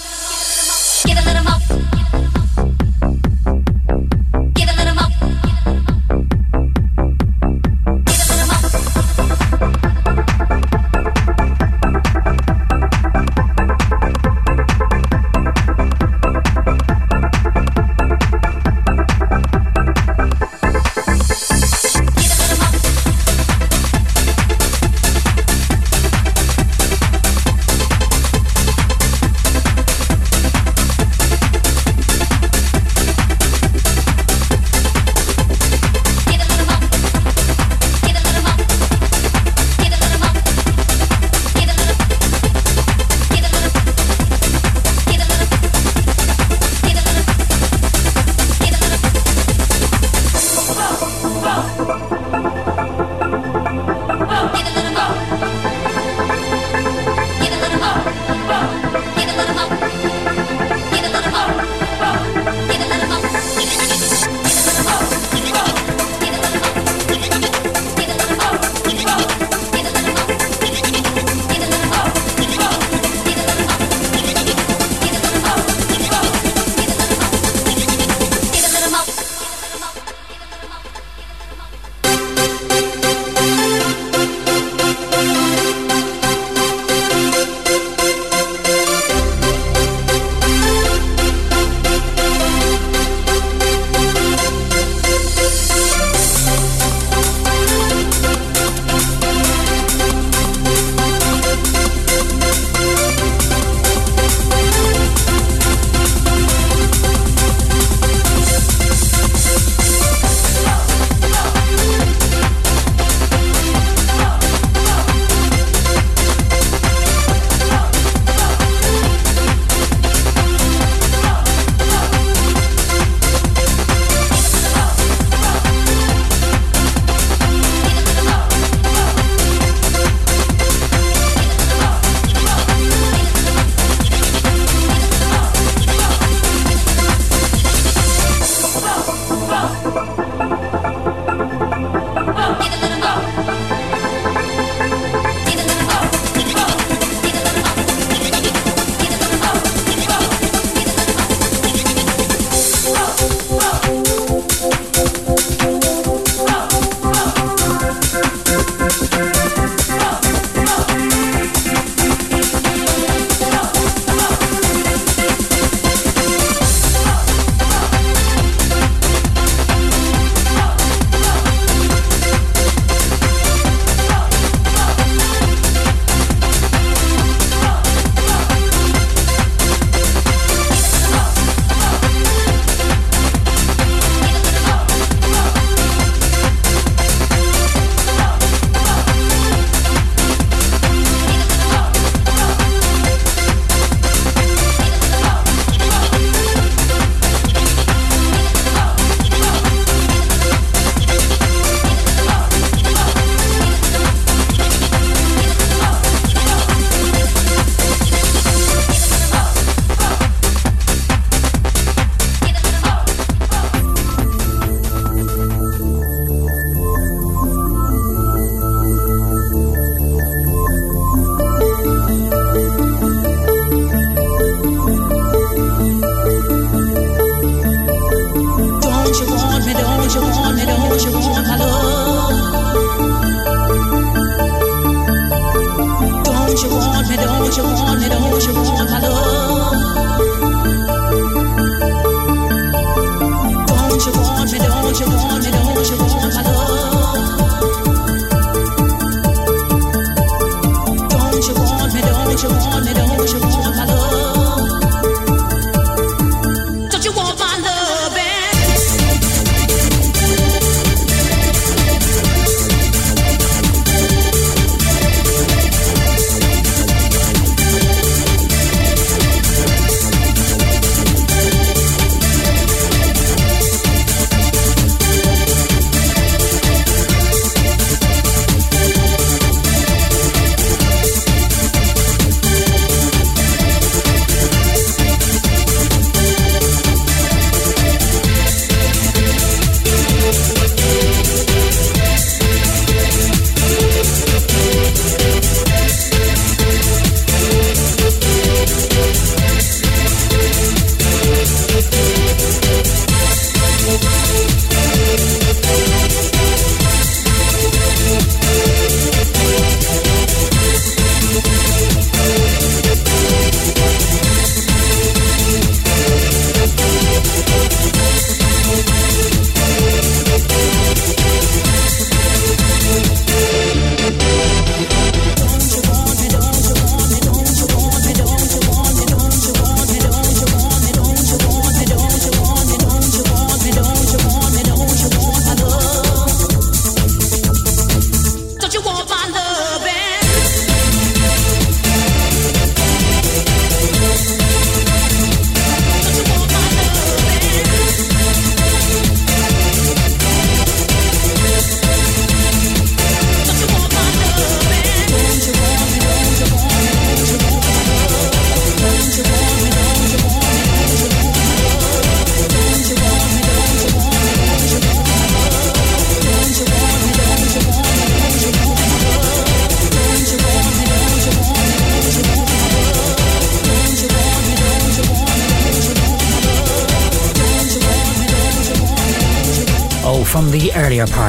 Give 1.04 1.93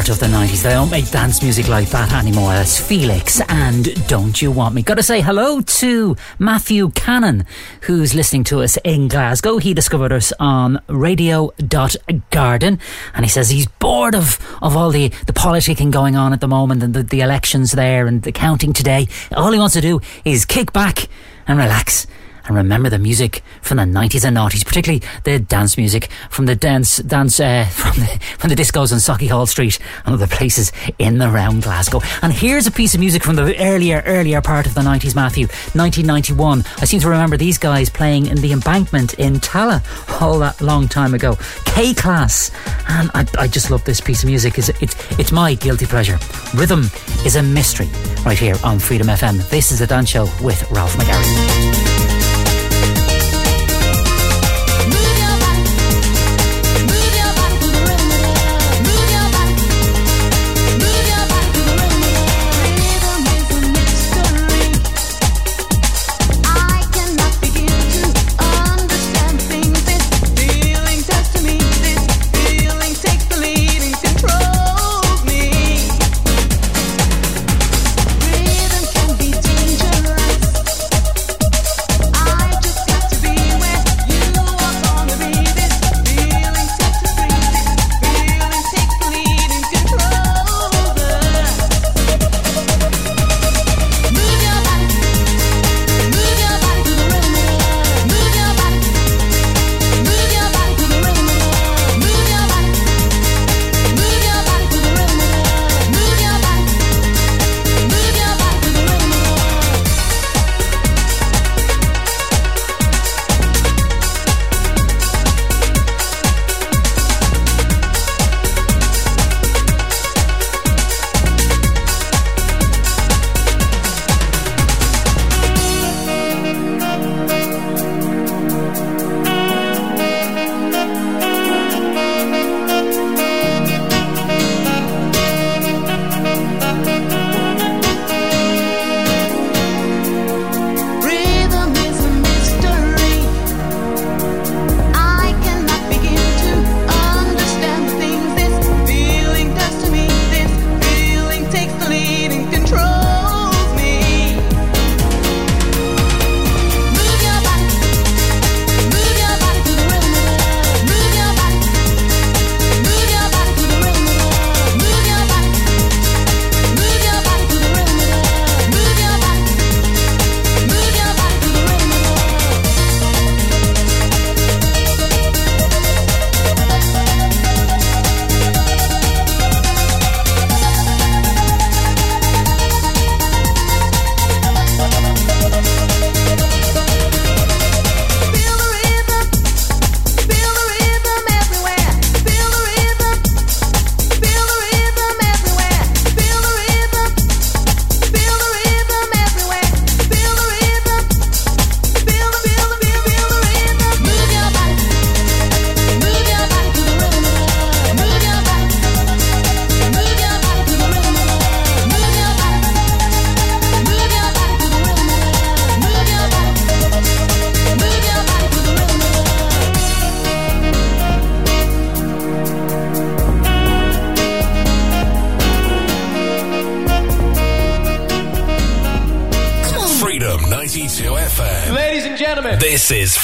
of 0.10 0.20
the 0.20 0.28
90s. 0.28 0.62
They 0.62 0.70
don't 0.70 0.92
make 0.92 1.10
dance 1.10 1.42
music 1.42 1.68
like 1.68 1.90
that 1.90 2.14
anymore. 2.14 2.52
That's 2.52 2.80
Felix 2.80 3.42
and 3.50 4.08
Don't 4.08 4.40
You 4.40 4.52
Want 4.52 4.76
Me. 4.76 4.84
Gotta 4.84 5.02
say 5.02 5.22
hello 5.22 5.62
to 5.62 6.16
Matthew 6.38 6.90
Cannon, 6.92 7.46
who's 7.82 8.14
listening 8.14 8.44
to 8.46 8.62
us 8.62 8.78
in 8.84 9.08
Glasgow. 9.08 9.58
He 9.58 9.74
discovered 9.74 10.12
us 10.12 10.32
on 10.40 10.80
radio.garden 10.88 12.80
and 13.16 13.26
he 13.26 13.30
says 13.30 13.50
he's 13.50 13.66
bored 13.68 14.14
of, 14.14 14.40
of 14.62 14.78
all 14.78 14.92
the, 14.92 15.08
the 15.26 15.34
politicking 15.34 15.92
going 15.92 16.16
on 16.16 16.34
at 16.34 16.42
the 16.42 16.48
moment 16.48 16.84
and 16.84 16.94
the, 16.94 17.02
the 17.02 17.22
elections 17.22 17.72
there 17.72 18.06
and 18.06 18.22
the 18.22 18.32
counting 18.32 18.74
today. 18.74 19.08
All 19.36 19.52
he 19.52 19.60
wants 19.60 19.74
to 19.74 19.82
do 19.82 20.02
is 20.24 20.46
kick 20.46 20.72
back 20.72 21.08
and 21.48 21.58
relax 21.58 22.06
and 22.46 22.56
remember 22.56 22.90
the 22.90 23.00
music 23.00 23.44
from 23.66 23.78
the 23.78 23.84
90s 23.84 24.24
and 24.24 24.38
noughties, 24.38 24.66
particularly 24.66 25.02
the 25.24 25.40
dance 25.40 25.78
music 25.78 26.10
from 26.30 26.46
the 26.46 26.56
dance 26.56 26.98
dance 26.98 27.40
uh, 27.40 27.66
from 27.72 28.00
the 28.00 28.20
from 28.38 28.50
the 28.50 28.56
discos 28.56 28.92
on 28.92 29.00
Sauchiehall 29.00 29.48
Street 29.48 29.80
and 30.06 30.14
other 30.16 30.28
places 30.28 30.72
in 31.00 31.16
and 31.22 31.34
around 31.34 31.64
Glasgow. 31.64 32.02
And 32.22 32.34
here's 32.34 32.68
a 32.68 32.72
piece 32.72 32.94
of 32.94 33.00
music 33.00 33.24
from 33.24 33.36
the 33.36 33.58
earlier 33.60 34.04
earlier 34.06 34.42
part 34.42 34.68
of 34.68 34.74
the 34.74 34.82
90s, 34.82 35.16
Matthew, 35.16 35.48
1991. 35.48 36.64
I 36.80 36.86
seem 36.86 37.00
to 37.02 37.10
remember 37.10 37.38
these 37.38 37.58
guys 37.58 37.90
playing 37.90 38.28
in 38.28 38.38
the 38.38 38.52
Embankment 38.52 39.16
in 39.16 39.36
Tallaght 39.36 40.22
all 40.22 40.40
that 40.40 40.62
long 40.62 40.88
time 40.88 41.14
ago. 41.14 41.38
K 41.66 41.94
Class, 41.94 42.52
and 42.90 43.10
I, 43.14 43.26
I 43.38 43.48
just 43.48 43.72
love 43.72 43.84
this 43.86 44.02
piece 44.02 44.24
of 44.24 44.30
music. 44.30 44.58
It's, 44.58 44.70
it's 44.82 44.96
it's 45.20 45.32
my 45.32 45.54
guilty 45.56 45.86
pleasure. 45.86 46.20
Rhythm 46.54 46.90
is 47.26 47.36
a 47.36 47.44
mystery 47.44 47.90
right 48.26 48.38
here 48.38 48.56
on 48.64 48.80
Freedom 48.80 49.08
FM. 49.08 49.48
This 49.50 49.72
is 49.72 49.80
the 49.80 49.88
dance 49.88 50.10
show 50.10 50.24
with 50.42 50.70
Ralph 50.72 50.96
McGarry. 50.96 51.95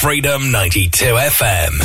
Freedom 0.01 0.49
92 0.51 1.13
FM. 1.13 1.80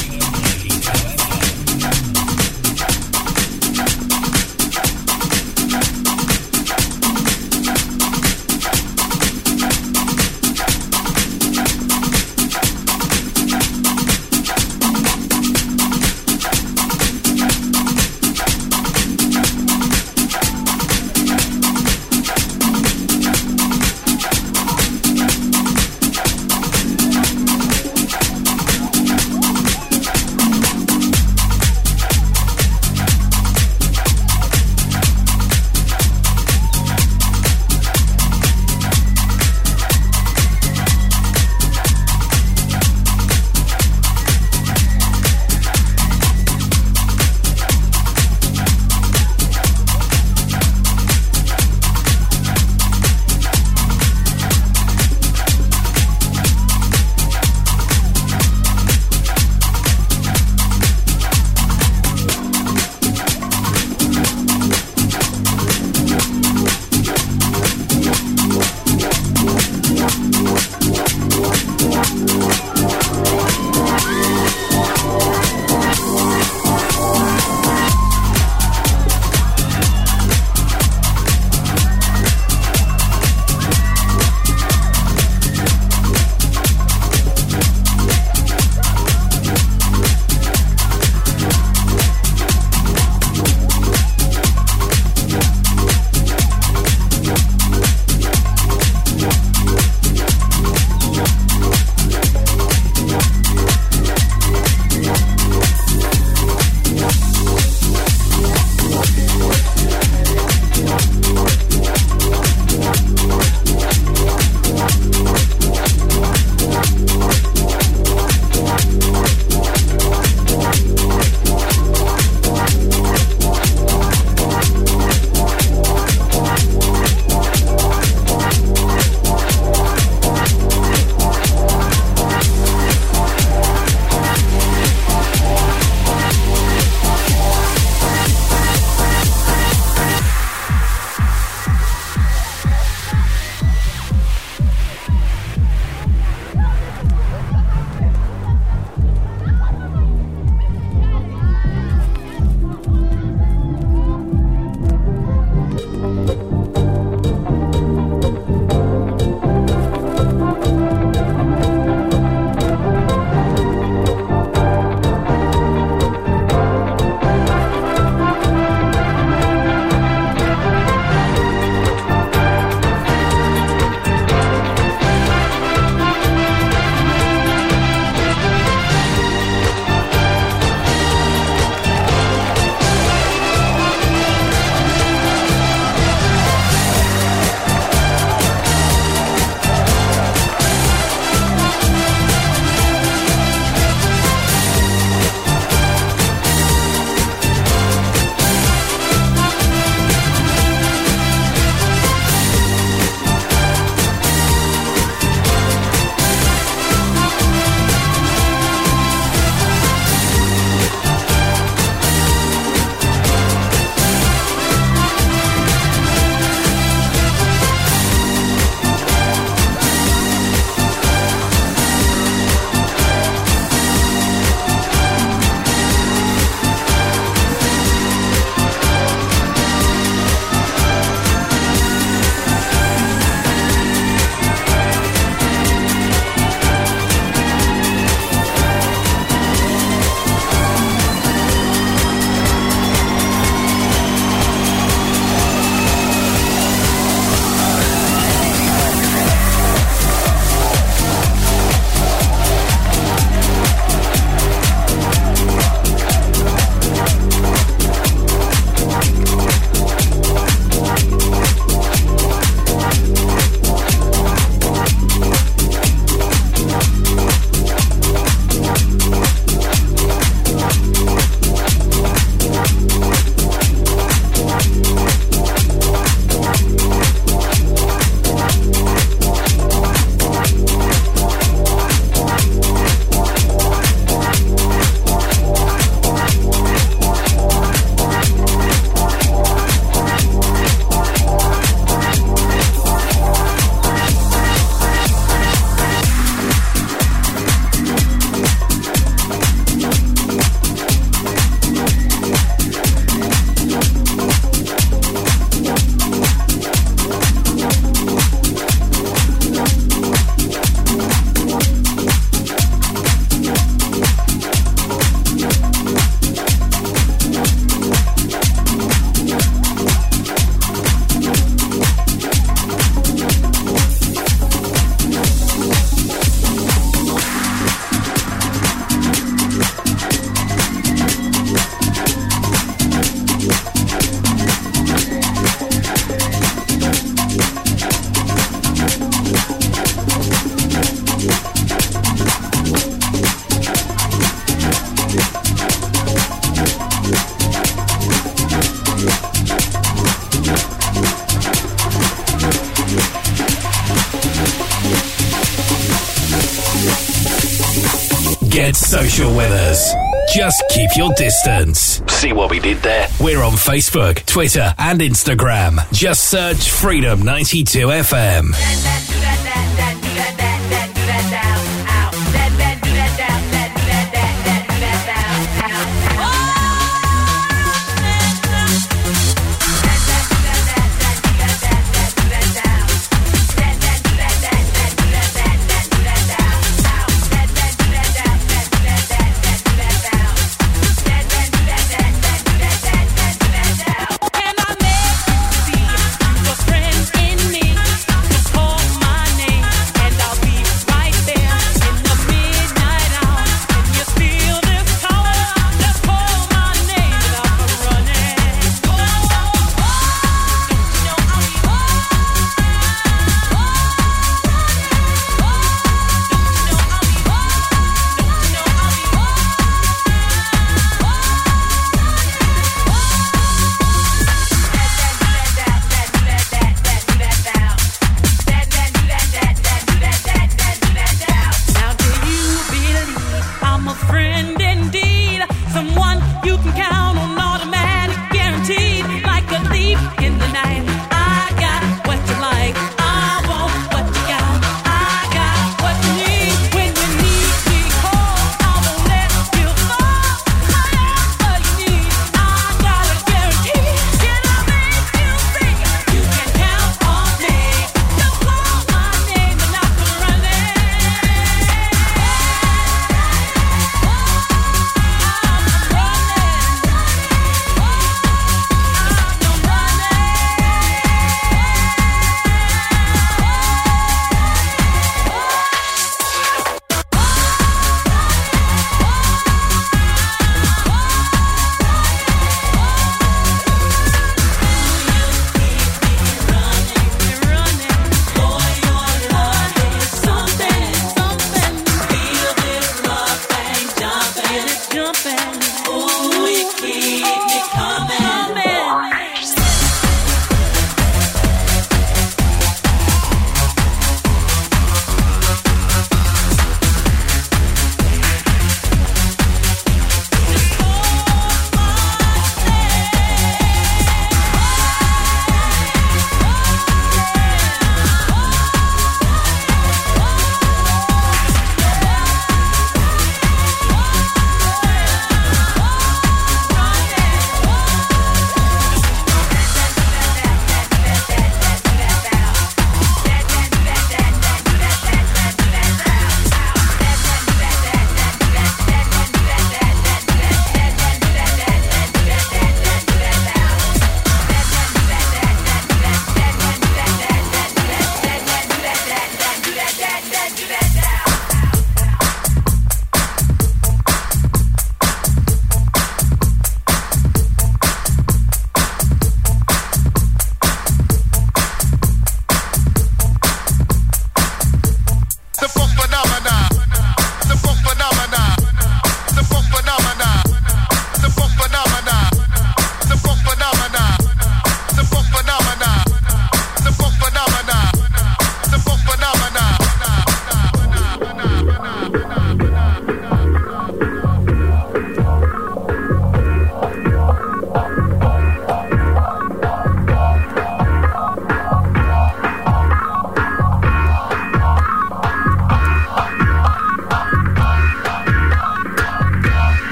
Your 360.96 361.12
distance. 361.12 362.02
See 362.08 362.32
what 362.32 362.50
we 362.50 362.58
did 362.58 362.78
there? 362.78 363.08
We're 363.20 363.42
on 363.42 363.52
Facebook, 363.52 364.24
Twitter, 364.24 364.74
and 364.78 365.00
Instagram. 365.00 365.78
Just 365.92 366.30
search 366.30 366.70
Freedom 366.70 367.22
92 367.22 367.86
FM. 367.88 369.05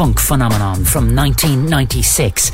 Funk 0.00 0.18
Phenomena 0.18 0.76
from 0.76 1.14
1996. 1.14 2.52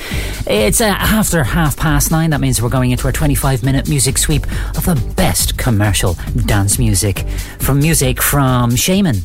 It's 0.48 0.80
uh, 0.80 0.86
after 0.86 1.44
half 1.44 1.76
past 1.76 2.10
nine. 2.10 2.30
That 2.30 2.40
means 2.40 2.60
we're 2.60 2.68
going 2.68 2.90
into 2.90 3.06
our 3.06 3.12
25 3.12 3.62
minute 3.62 3.88
music 3.88 4.18
sweep 4.18 4.42
of 4.76 4.84
the 4.84 5.00
best 5.14 5.56
commercial 5.56 6.14
dance 6.46 6.80
music. 6.80 7.20
From 7.60 7.78
music 7.78 8.20
from 8.20 8.72
Shamen, 8.72 9.22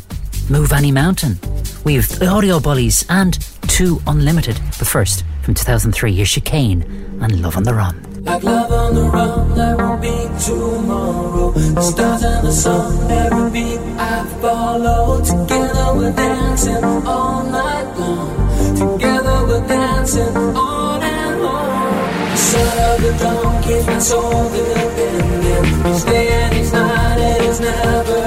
Move 0.52 0.72
Any 0.72 0.92
Mountain, 0.92 1.40
we've 1.84 2.08
the 2.20 2.28
Audio 2.28 2.60
Bullies, 2.60 3.04
and 3.10 3.40
Two 3.68 4.00
Unlimited. 4.06 4.62
But 4.78 4.88
first, 4.88 5.24
from 5.42 5.56
2003, 5.56 6.14
here's 6.14 6.30
Chicane 6.30 6.84
and 7.24 7.42
Love 7.42 7.58
on 7.58 7.64
the 7.64 7.74
Run. 7.74 8.11
Like 8.32 8.44
love 8.44 8.72
on 8.72 8.96
the 8.96 9.02
run, 9.10 9.56
there 9.56 9.76
will 9.76 9.98
be 9.98 10.16
tomorrow. 10.40 11.52
The 11.52 11.82
stars 11.82 12.24
and 12.24 12.48
the 12.48 12.52
sun, 12.54 13.12
every 13.12 13.52
beat 13.52 13.80
I 14.00 14.26
follow. 14.40 15.20
Together 15.22 15.88
we're 15.98 16.14
dancing 16.14 16.82
all 17.06 17.44
night 17.44 17.94
long. 18.00 18.32
Together 18.78 19.38
we're 19.48 19.68
dancing 19.68 20.34
on 20.56 21.04
and 21.04 21.42
on. 21.42 22.32
The 22.32 22.38
sun 22.38 22.78
of 22.88 23.02
the 23.04 23.12
dawn 23.22 23.64
keeps 23.64 23.88
my 23.88 24.00
soul 24.00 24.50
depending. 24.56 25.94
Each 25.94 26.06
day 26.06 26.28
and 26.30 26.54
each 26.56 26.72
night, 26.72 27.18
it 27.20 27.42
is 27.42 27.60
never 27.60 28.21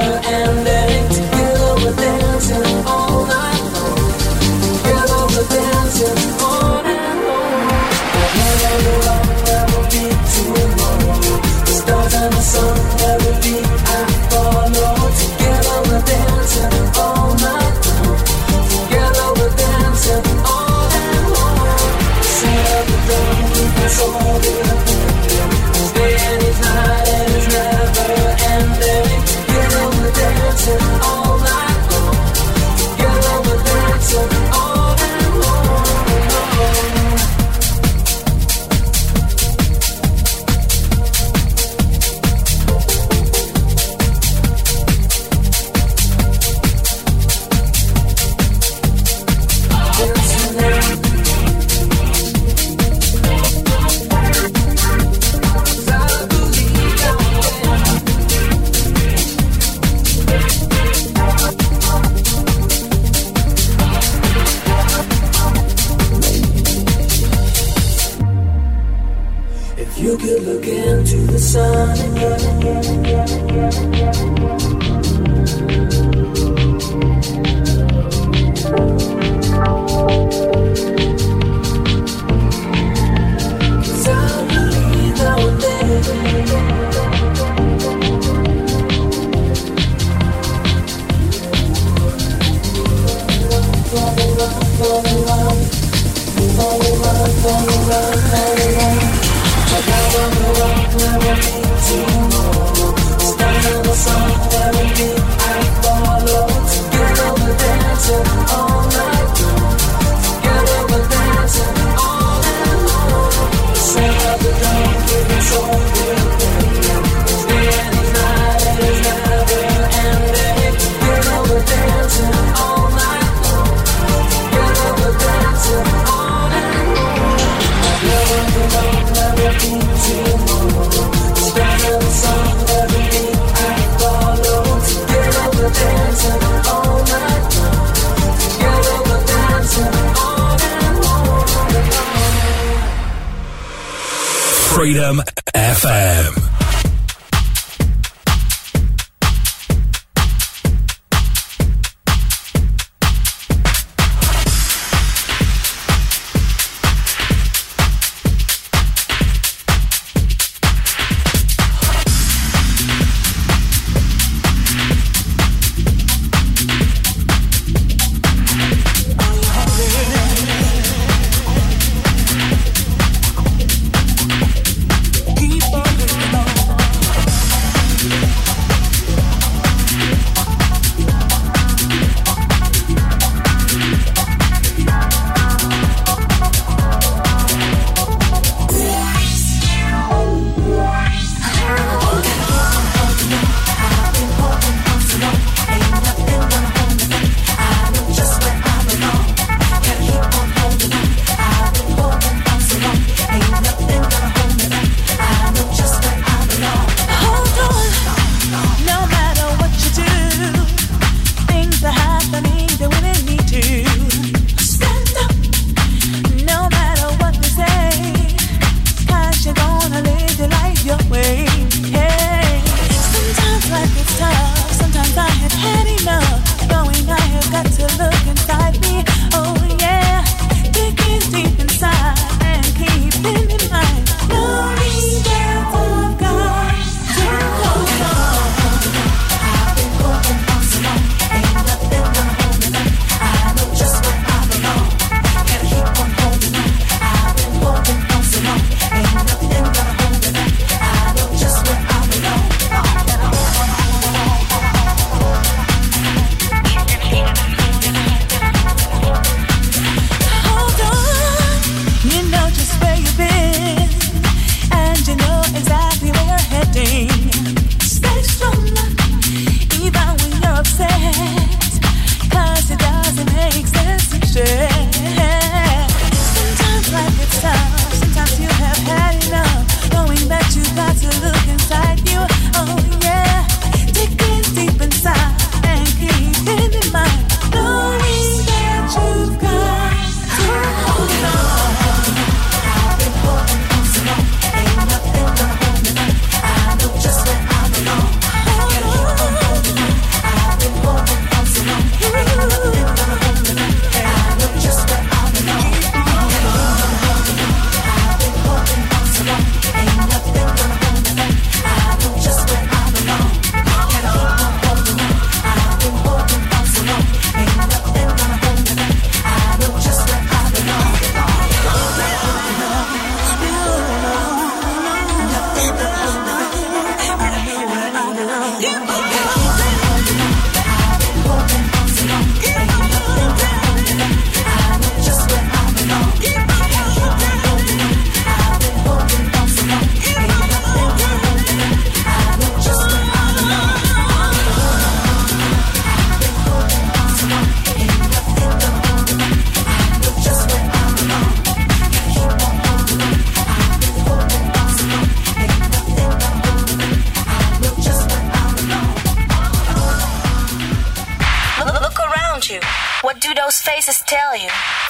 Freedom 144.85 145.23
FM. 145.55 146.44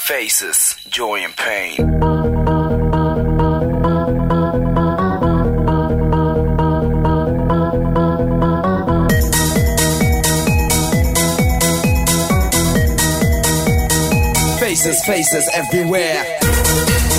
Faces, 0.03 0.77
joy 0.89 1.21
and 1.21 1.37
pain. 1.37 2.35
faces, 14.75 15.05
faces 15.05 15.49
everywhere. 15.55 17.14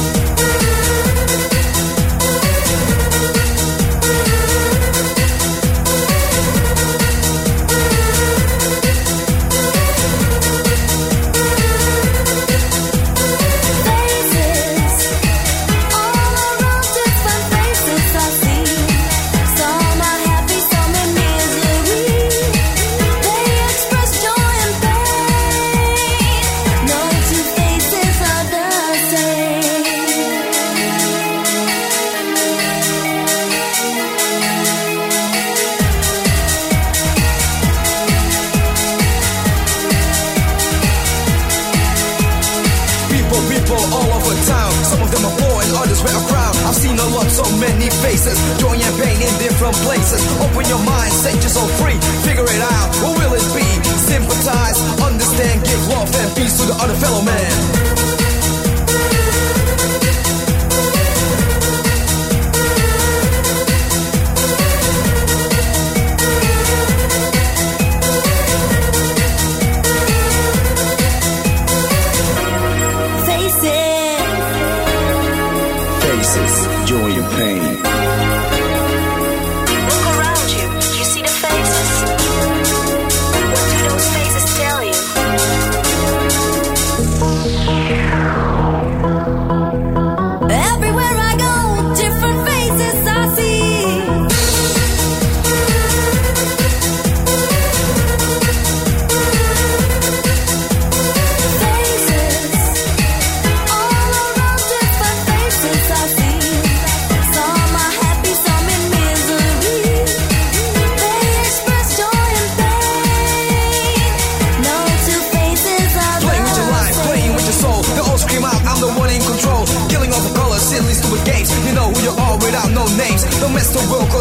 faces, 48.26 48.60
joy 48.60 48.74
and 48.74 48.96
pain 49.02 49.22
in 49.22 49.34
different 49.40 49.76
places. 49.86 50.22
Open 50.42 50.66
your 50.68 50.84
mind, 50.84 51.12
set 51.14 51.34
your 51.34 51.50
soul 51.50 51.68
free, 51.80 51.98
figure 52.24 52.44
it 52.44 52.62
out. 52.62 52.90
What 53.04 53.18
will 53.20 53.34
it 53.34 53.46
be? 53.54 53.66
Sympathize, 53.98 54.80
understand, 55.02 55.64
give 55.64 55.88
love 55.88 56.14
and 56.16 56.36
peace 56.36 56.58
to 56.60 56.66
the 56.66 56.76
other 56.82 56.96
fellow 56.96 57.22
man. 57.22 58.15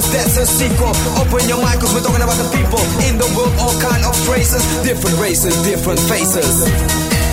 That's 0.03 0.37
a 0.37 0.45
sequel. 0.45 0.91
Open 1.23 1.49
your 1.49 1.63
mind, 1.63 1.81
cause 1.81 1.95
we're 1.95 2.03
talking 2.03 2.23
about 2.23 2.35
the 2.35 2.51
people 2.51 2.83
in 3.07 3.17
the 3.17 3.31
world, 3.37 3.55
all 3.61 3.79
kind 3.81 4.05
of 4.05 4.29
races, 4.29 4.65
different 4.83 5.17
races, 5.21 5.55
different 5.63 6.01
faces. 6.01 7.24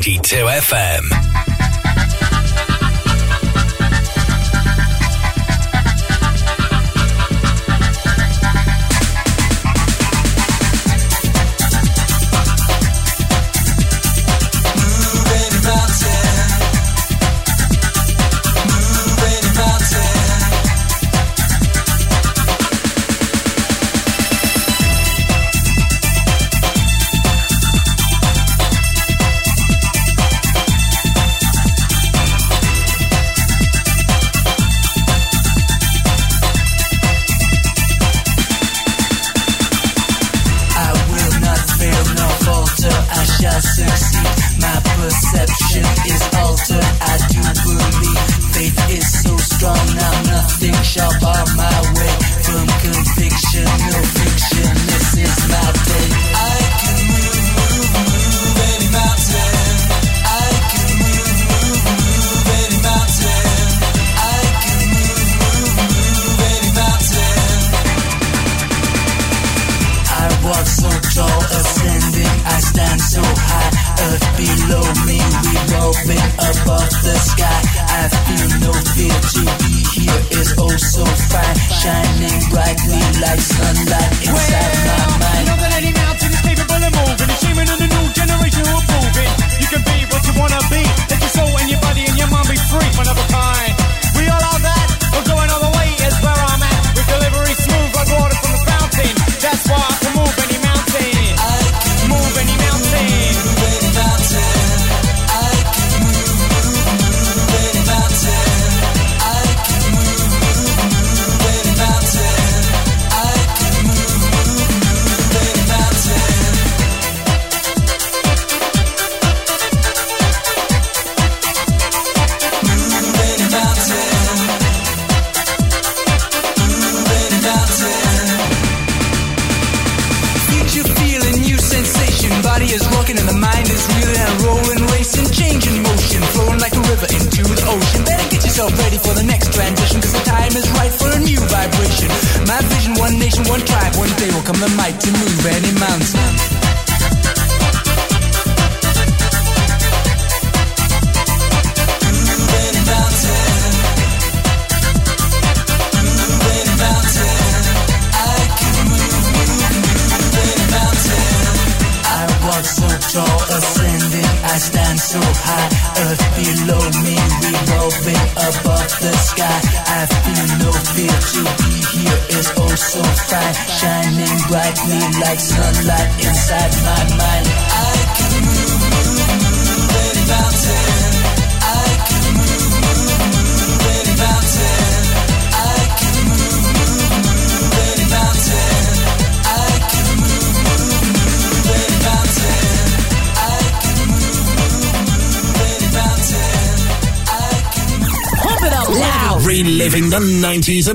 92 0.00 0.48
FM. 0.48 1.19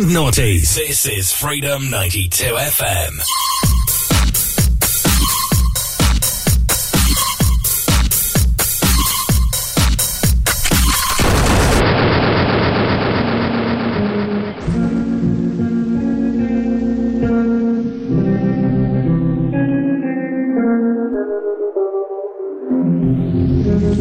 and 0.05 0.15
noughties. 0.15 0.75
This 0.75 1.05
is 1.05 1.31
Freedom 1.31 1.89
92 1.89 2.43
FM. 2.43 3.21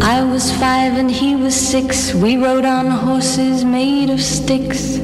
I 0.02 0.22
was 0.24 0.51
five 0.52 0.98
and 0.98 1.10
he 1.10 1.36
was 1.36 1.55
six. 1.55 2.14
We 2.14 2.36
rode 2.36 2.64
on 2.64 2.86
horses 2.86 3.64
made 3.64 4.10
of 4.10 4.20
sticks. 4.20 5.03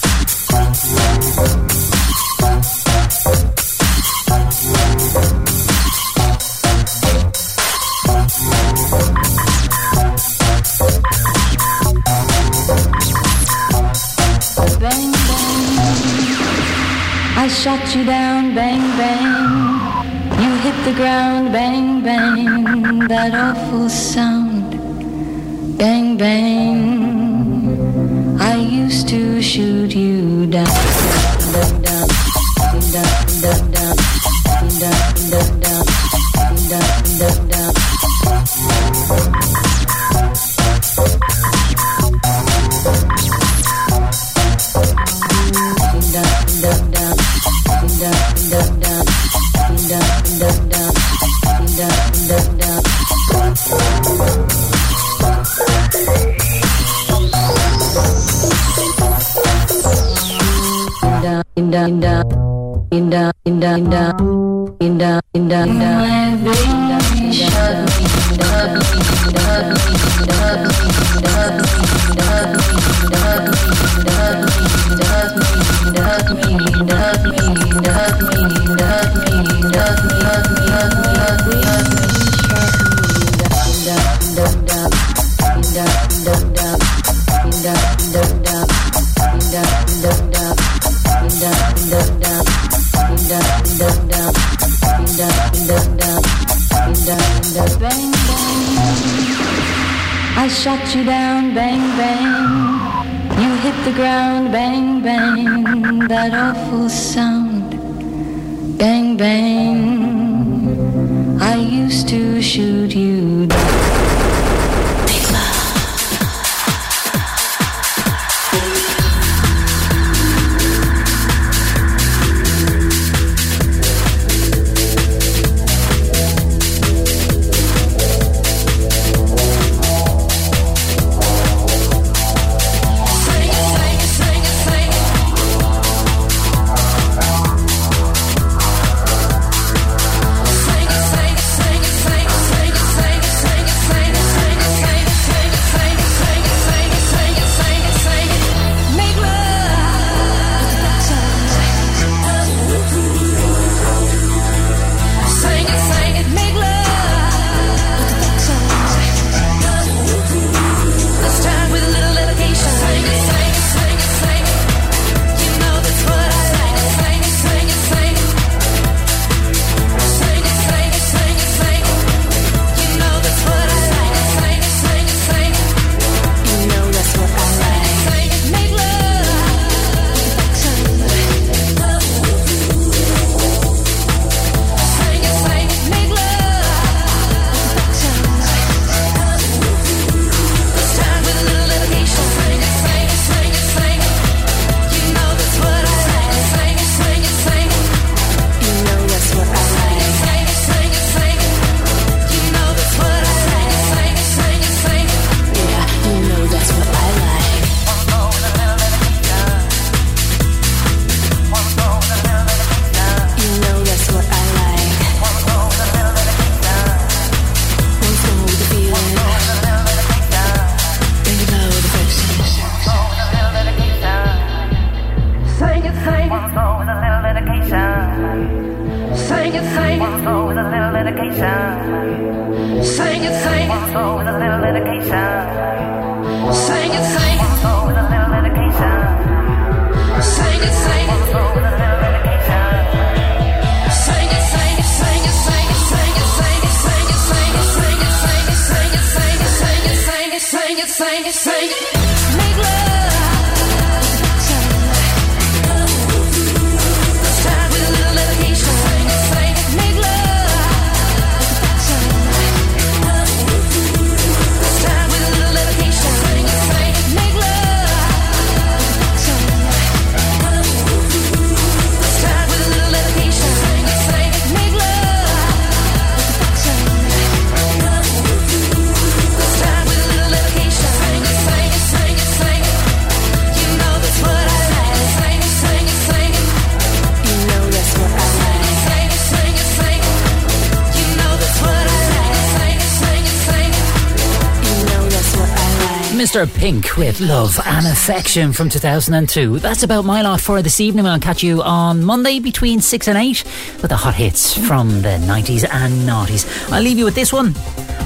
Pink 296.61 296.95
with 296.95 297.19
Love 297.19 297.59
and 297.65 297.87
Affection 297.87 298.53
from 298.53 298.69
2002. 298.69 299.57
That's 299.57 299.81
about 299.81 300.05
my 300.05 300.21
lot 300.21 300.39
for 300.39 300.61
this 300.61 300.79
evening. 300.79 301.07
I'll 301.07 301.19
catch 301.19 301.41
you 301.41 301.63
on 301.63 302.03
Monday 302.03 302.39
between 302.39 302.81
6 302.81 303.07
and 303.07 303.17
8 303.17 303.43
with 303.81 303.89
the 303.89 303.95
hot 303.95 304.13
hits 304.13 304.55
from 304.55 305.01
the 305.01 305.17
90s 305.25 305.67
and 305.67 306.07
90s. 306.07 306.71
I'll 306.71 306.83
leave 306.83 306.99
you 306.99 307.05
with 307.05 307.15
this 307.15 307.33
one 307.33 307.55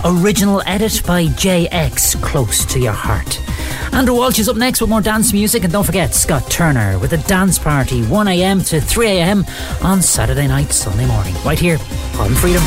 original 0.05 0.63
edit 0.65 1.01
by 1.05 1.25
JX 1.25 2.21
Close 2.21 2.63
to 2.67 2.79
Your 2.79 2.93
Heart. 2.93 3.41
Andrew 3.93 4.15
Walsh 4.15 4.39
is 4.39 4.47
up 4.47 4.55
next 4.55 4.79
with 4.79 4.89
more 4.89 5.01
dance 5.01 5.33
music, 5.33 5.65
and 5.65 5.73
don't 5.73 5.83
forget 5.83 6.13
Scott 6.13 6.49
Turner 6.49 6.97
with 6.97 7.11
a 7.11 7.17
dance 7.27 7.59
party 7.59 8.03
1am 8.03 8.65
to 8.69 8.77
3am 8.77 9.83
on 9.83 10.01
Saturday 10.01 10.47
night, 10.47 10.71
Sunday 10.71 11.07
morning, 11.07 11.35
right 11.43 11.59
here 11.59 11.77
on 12.19 12.33
Freedom. 12.35 12.63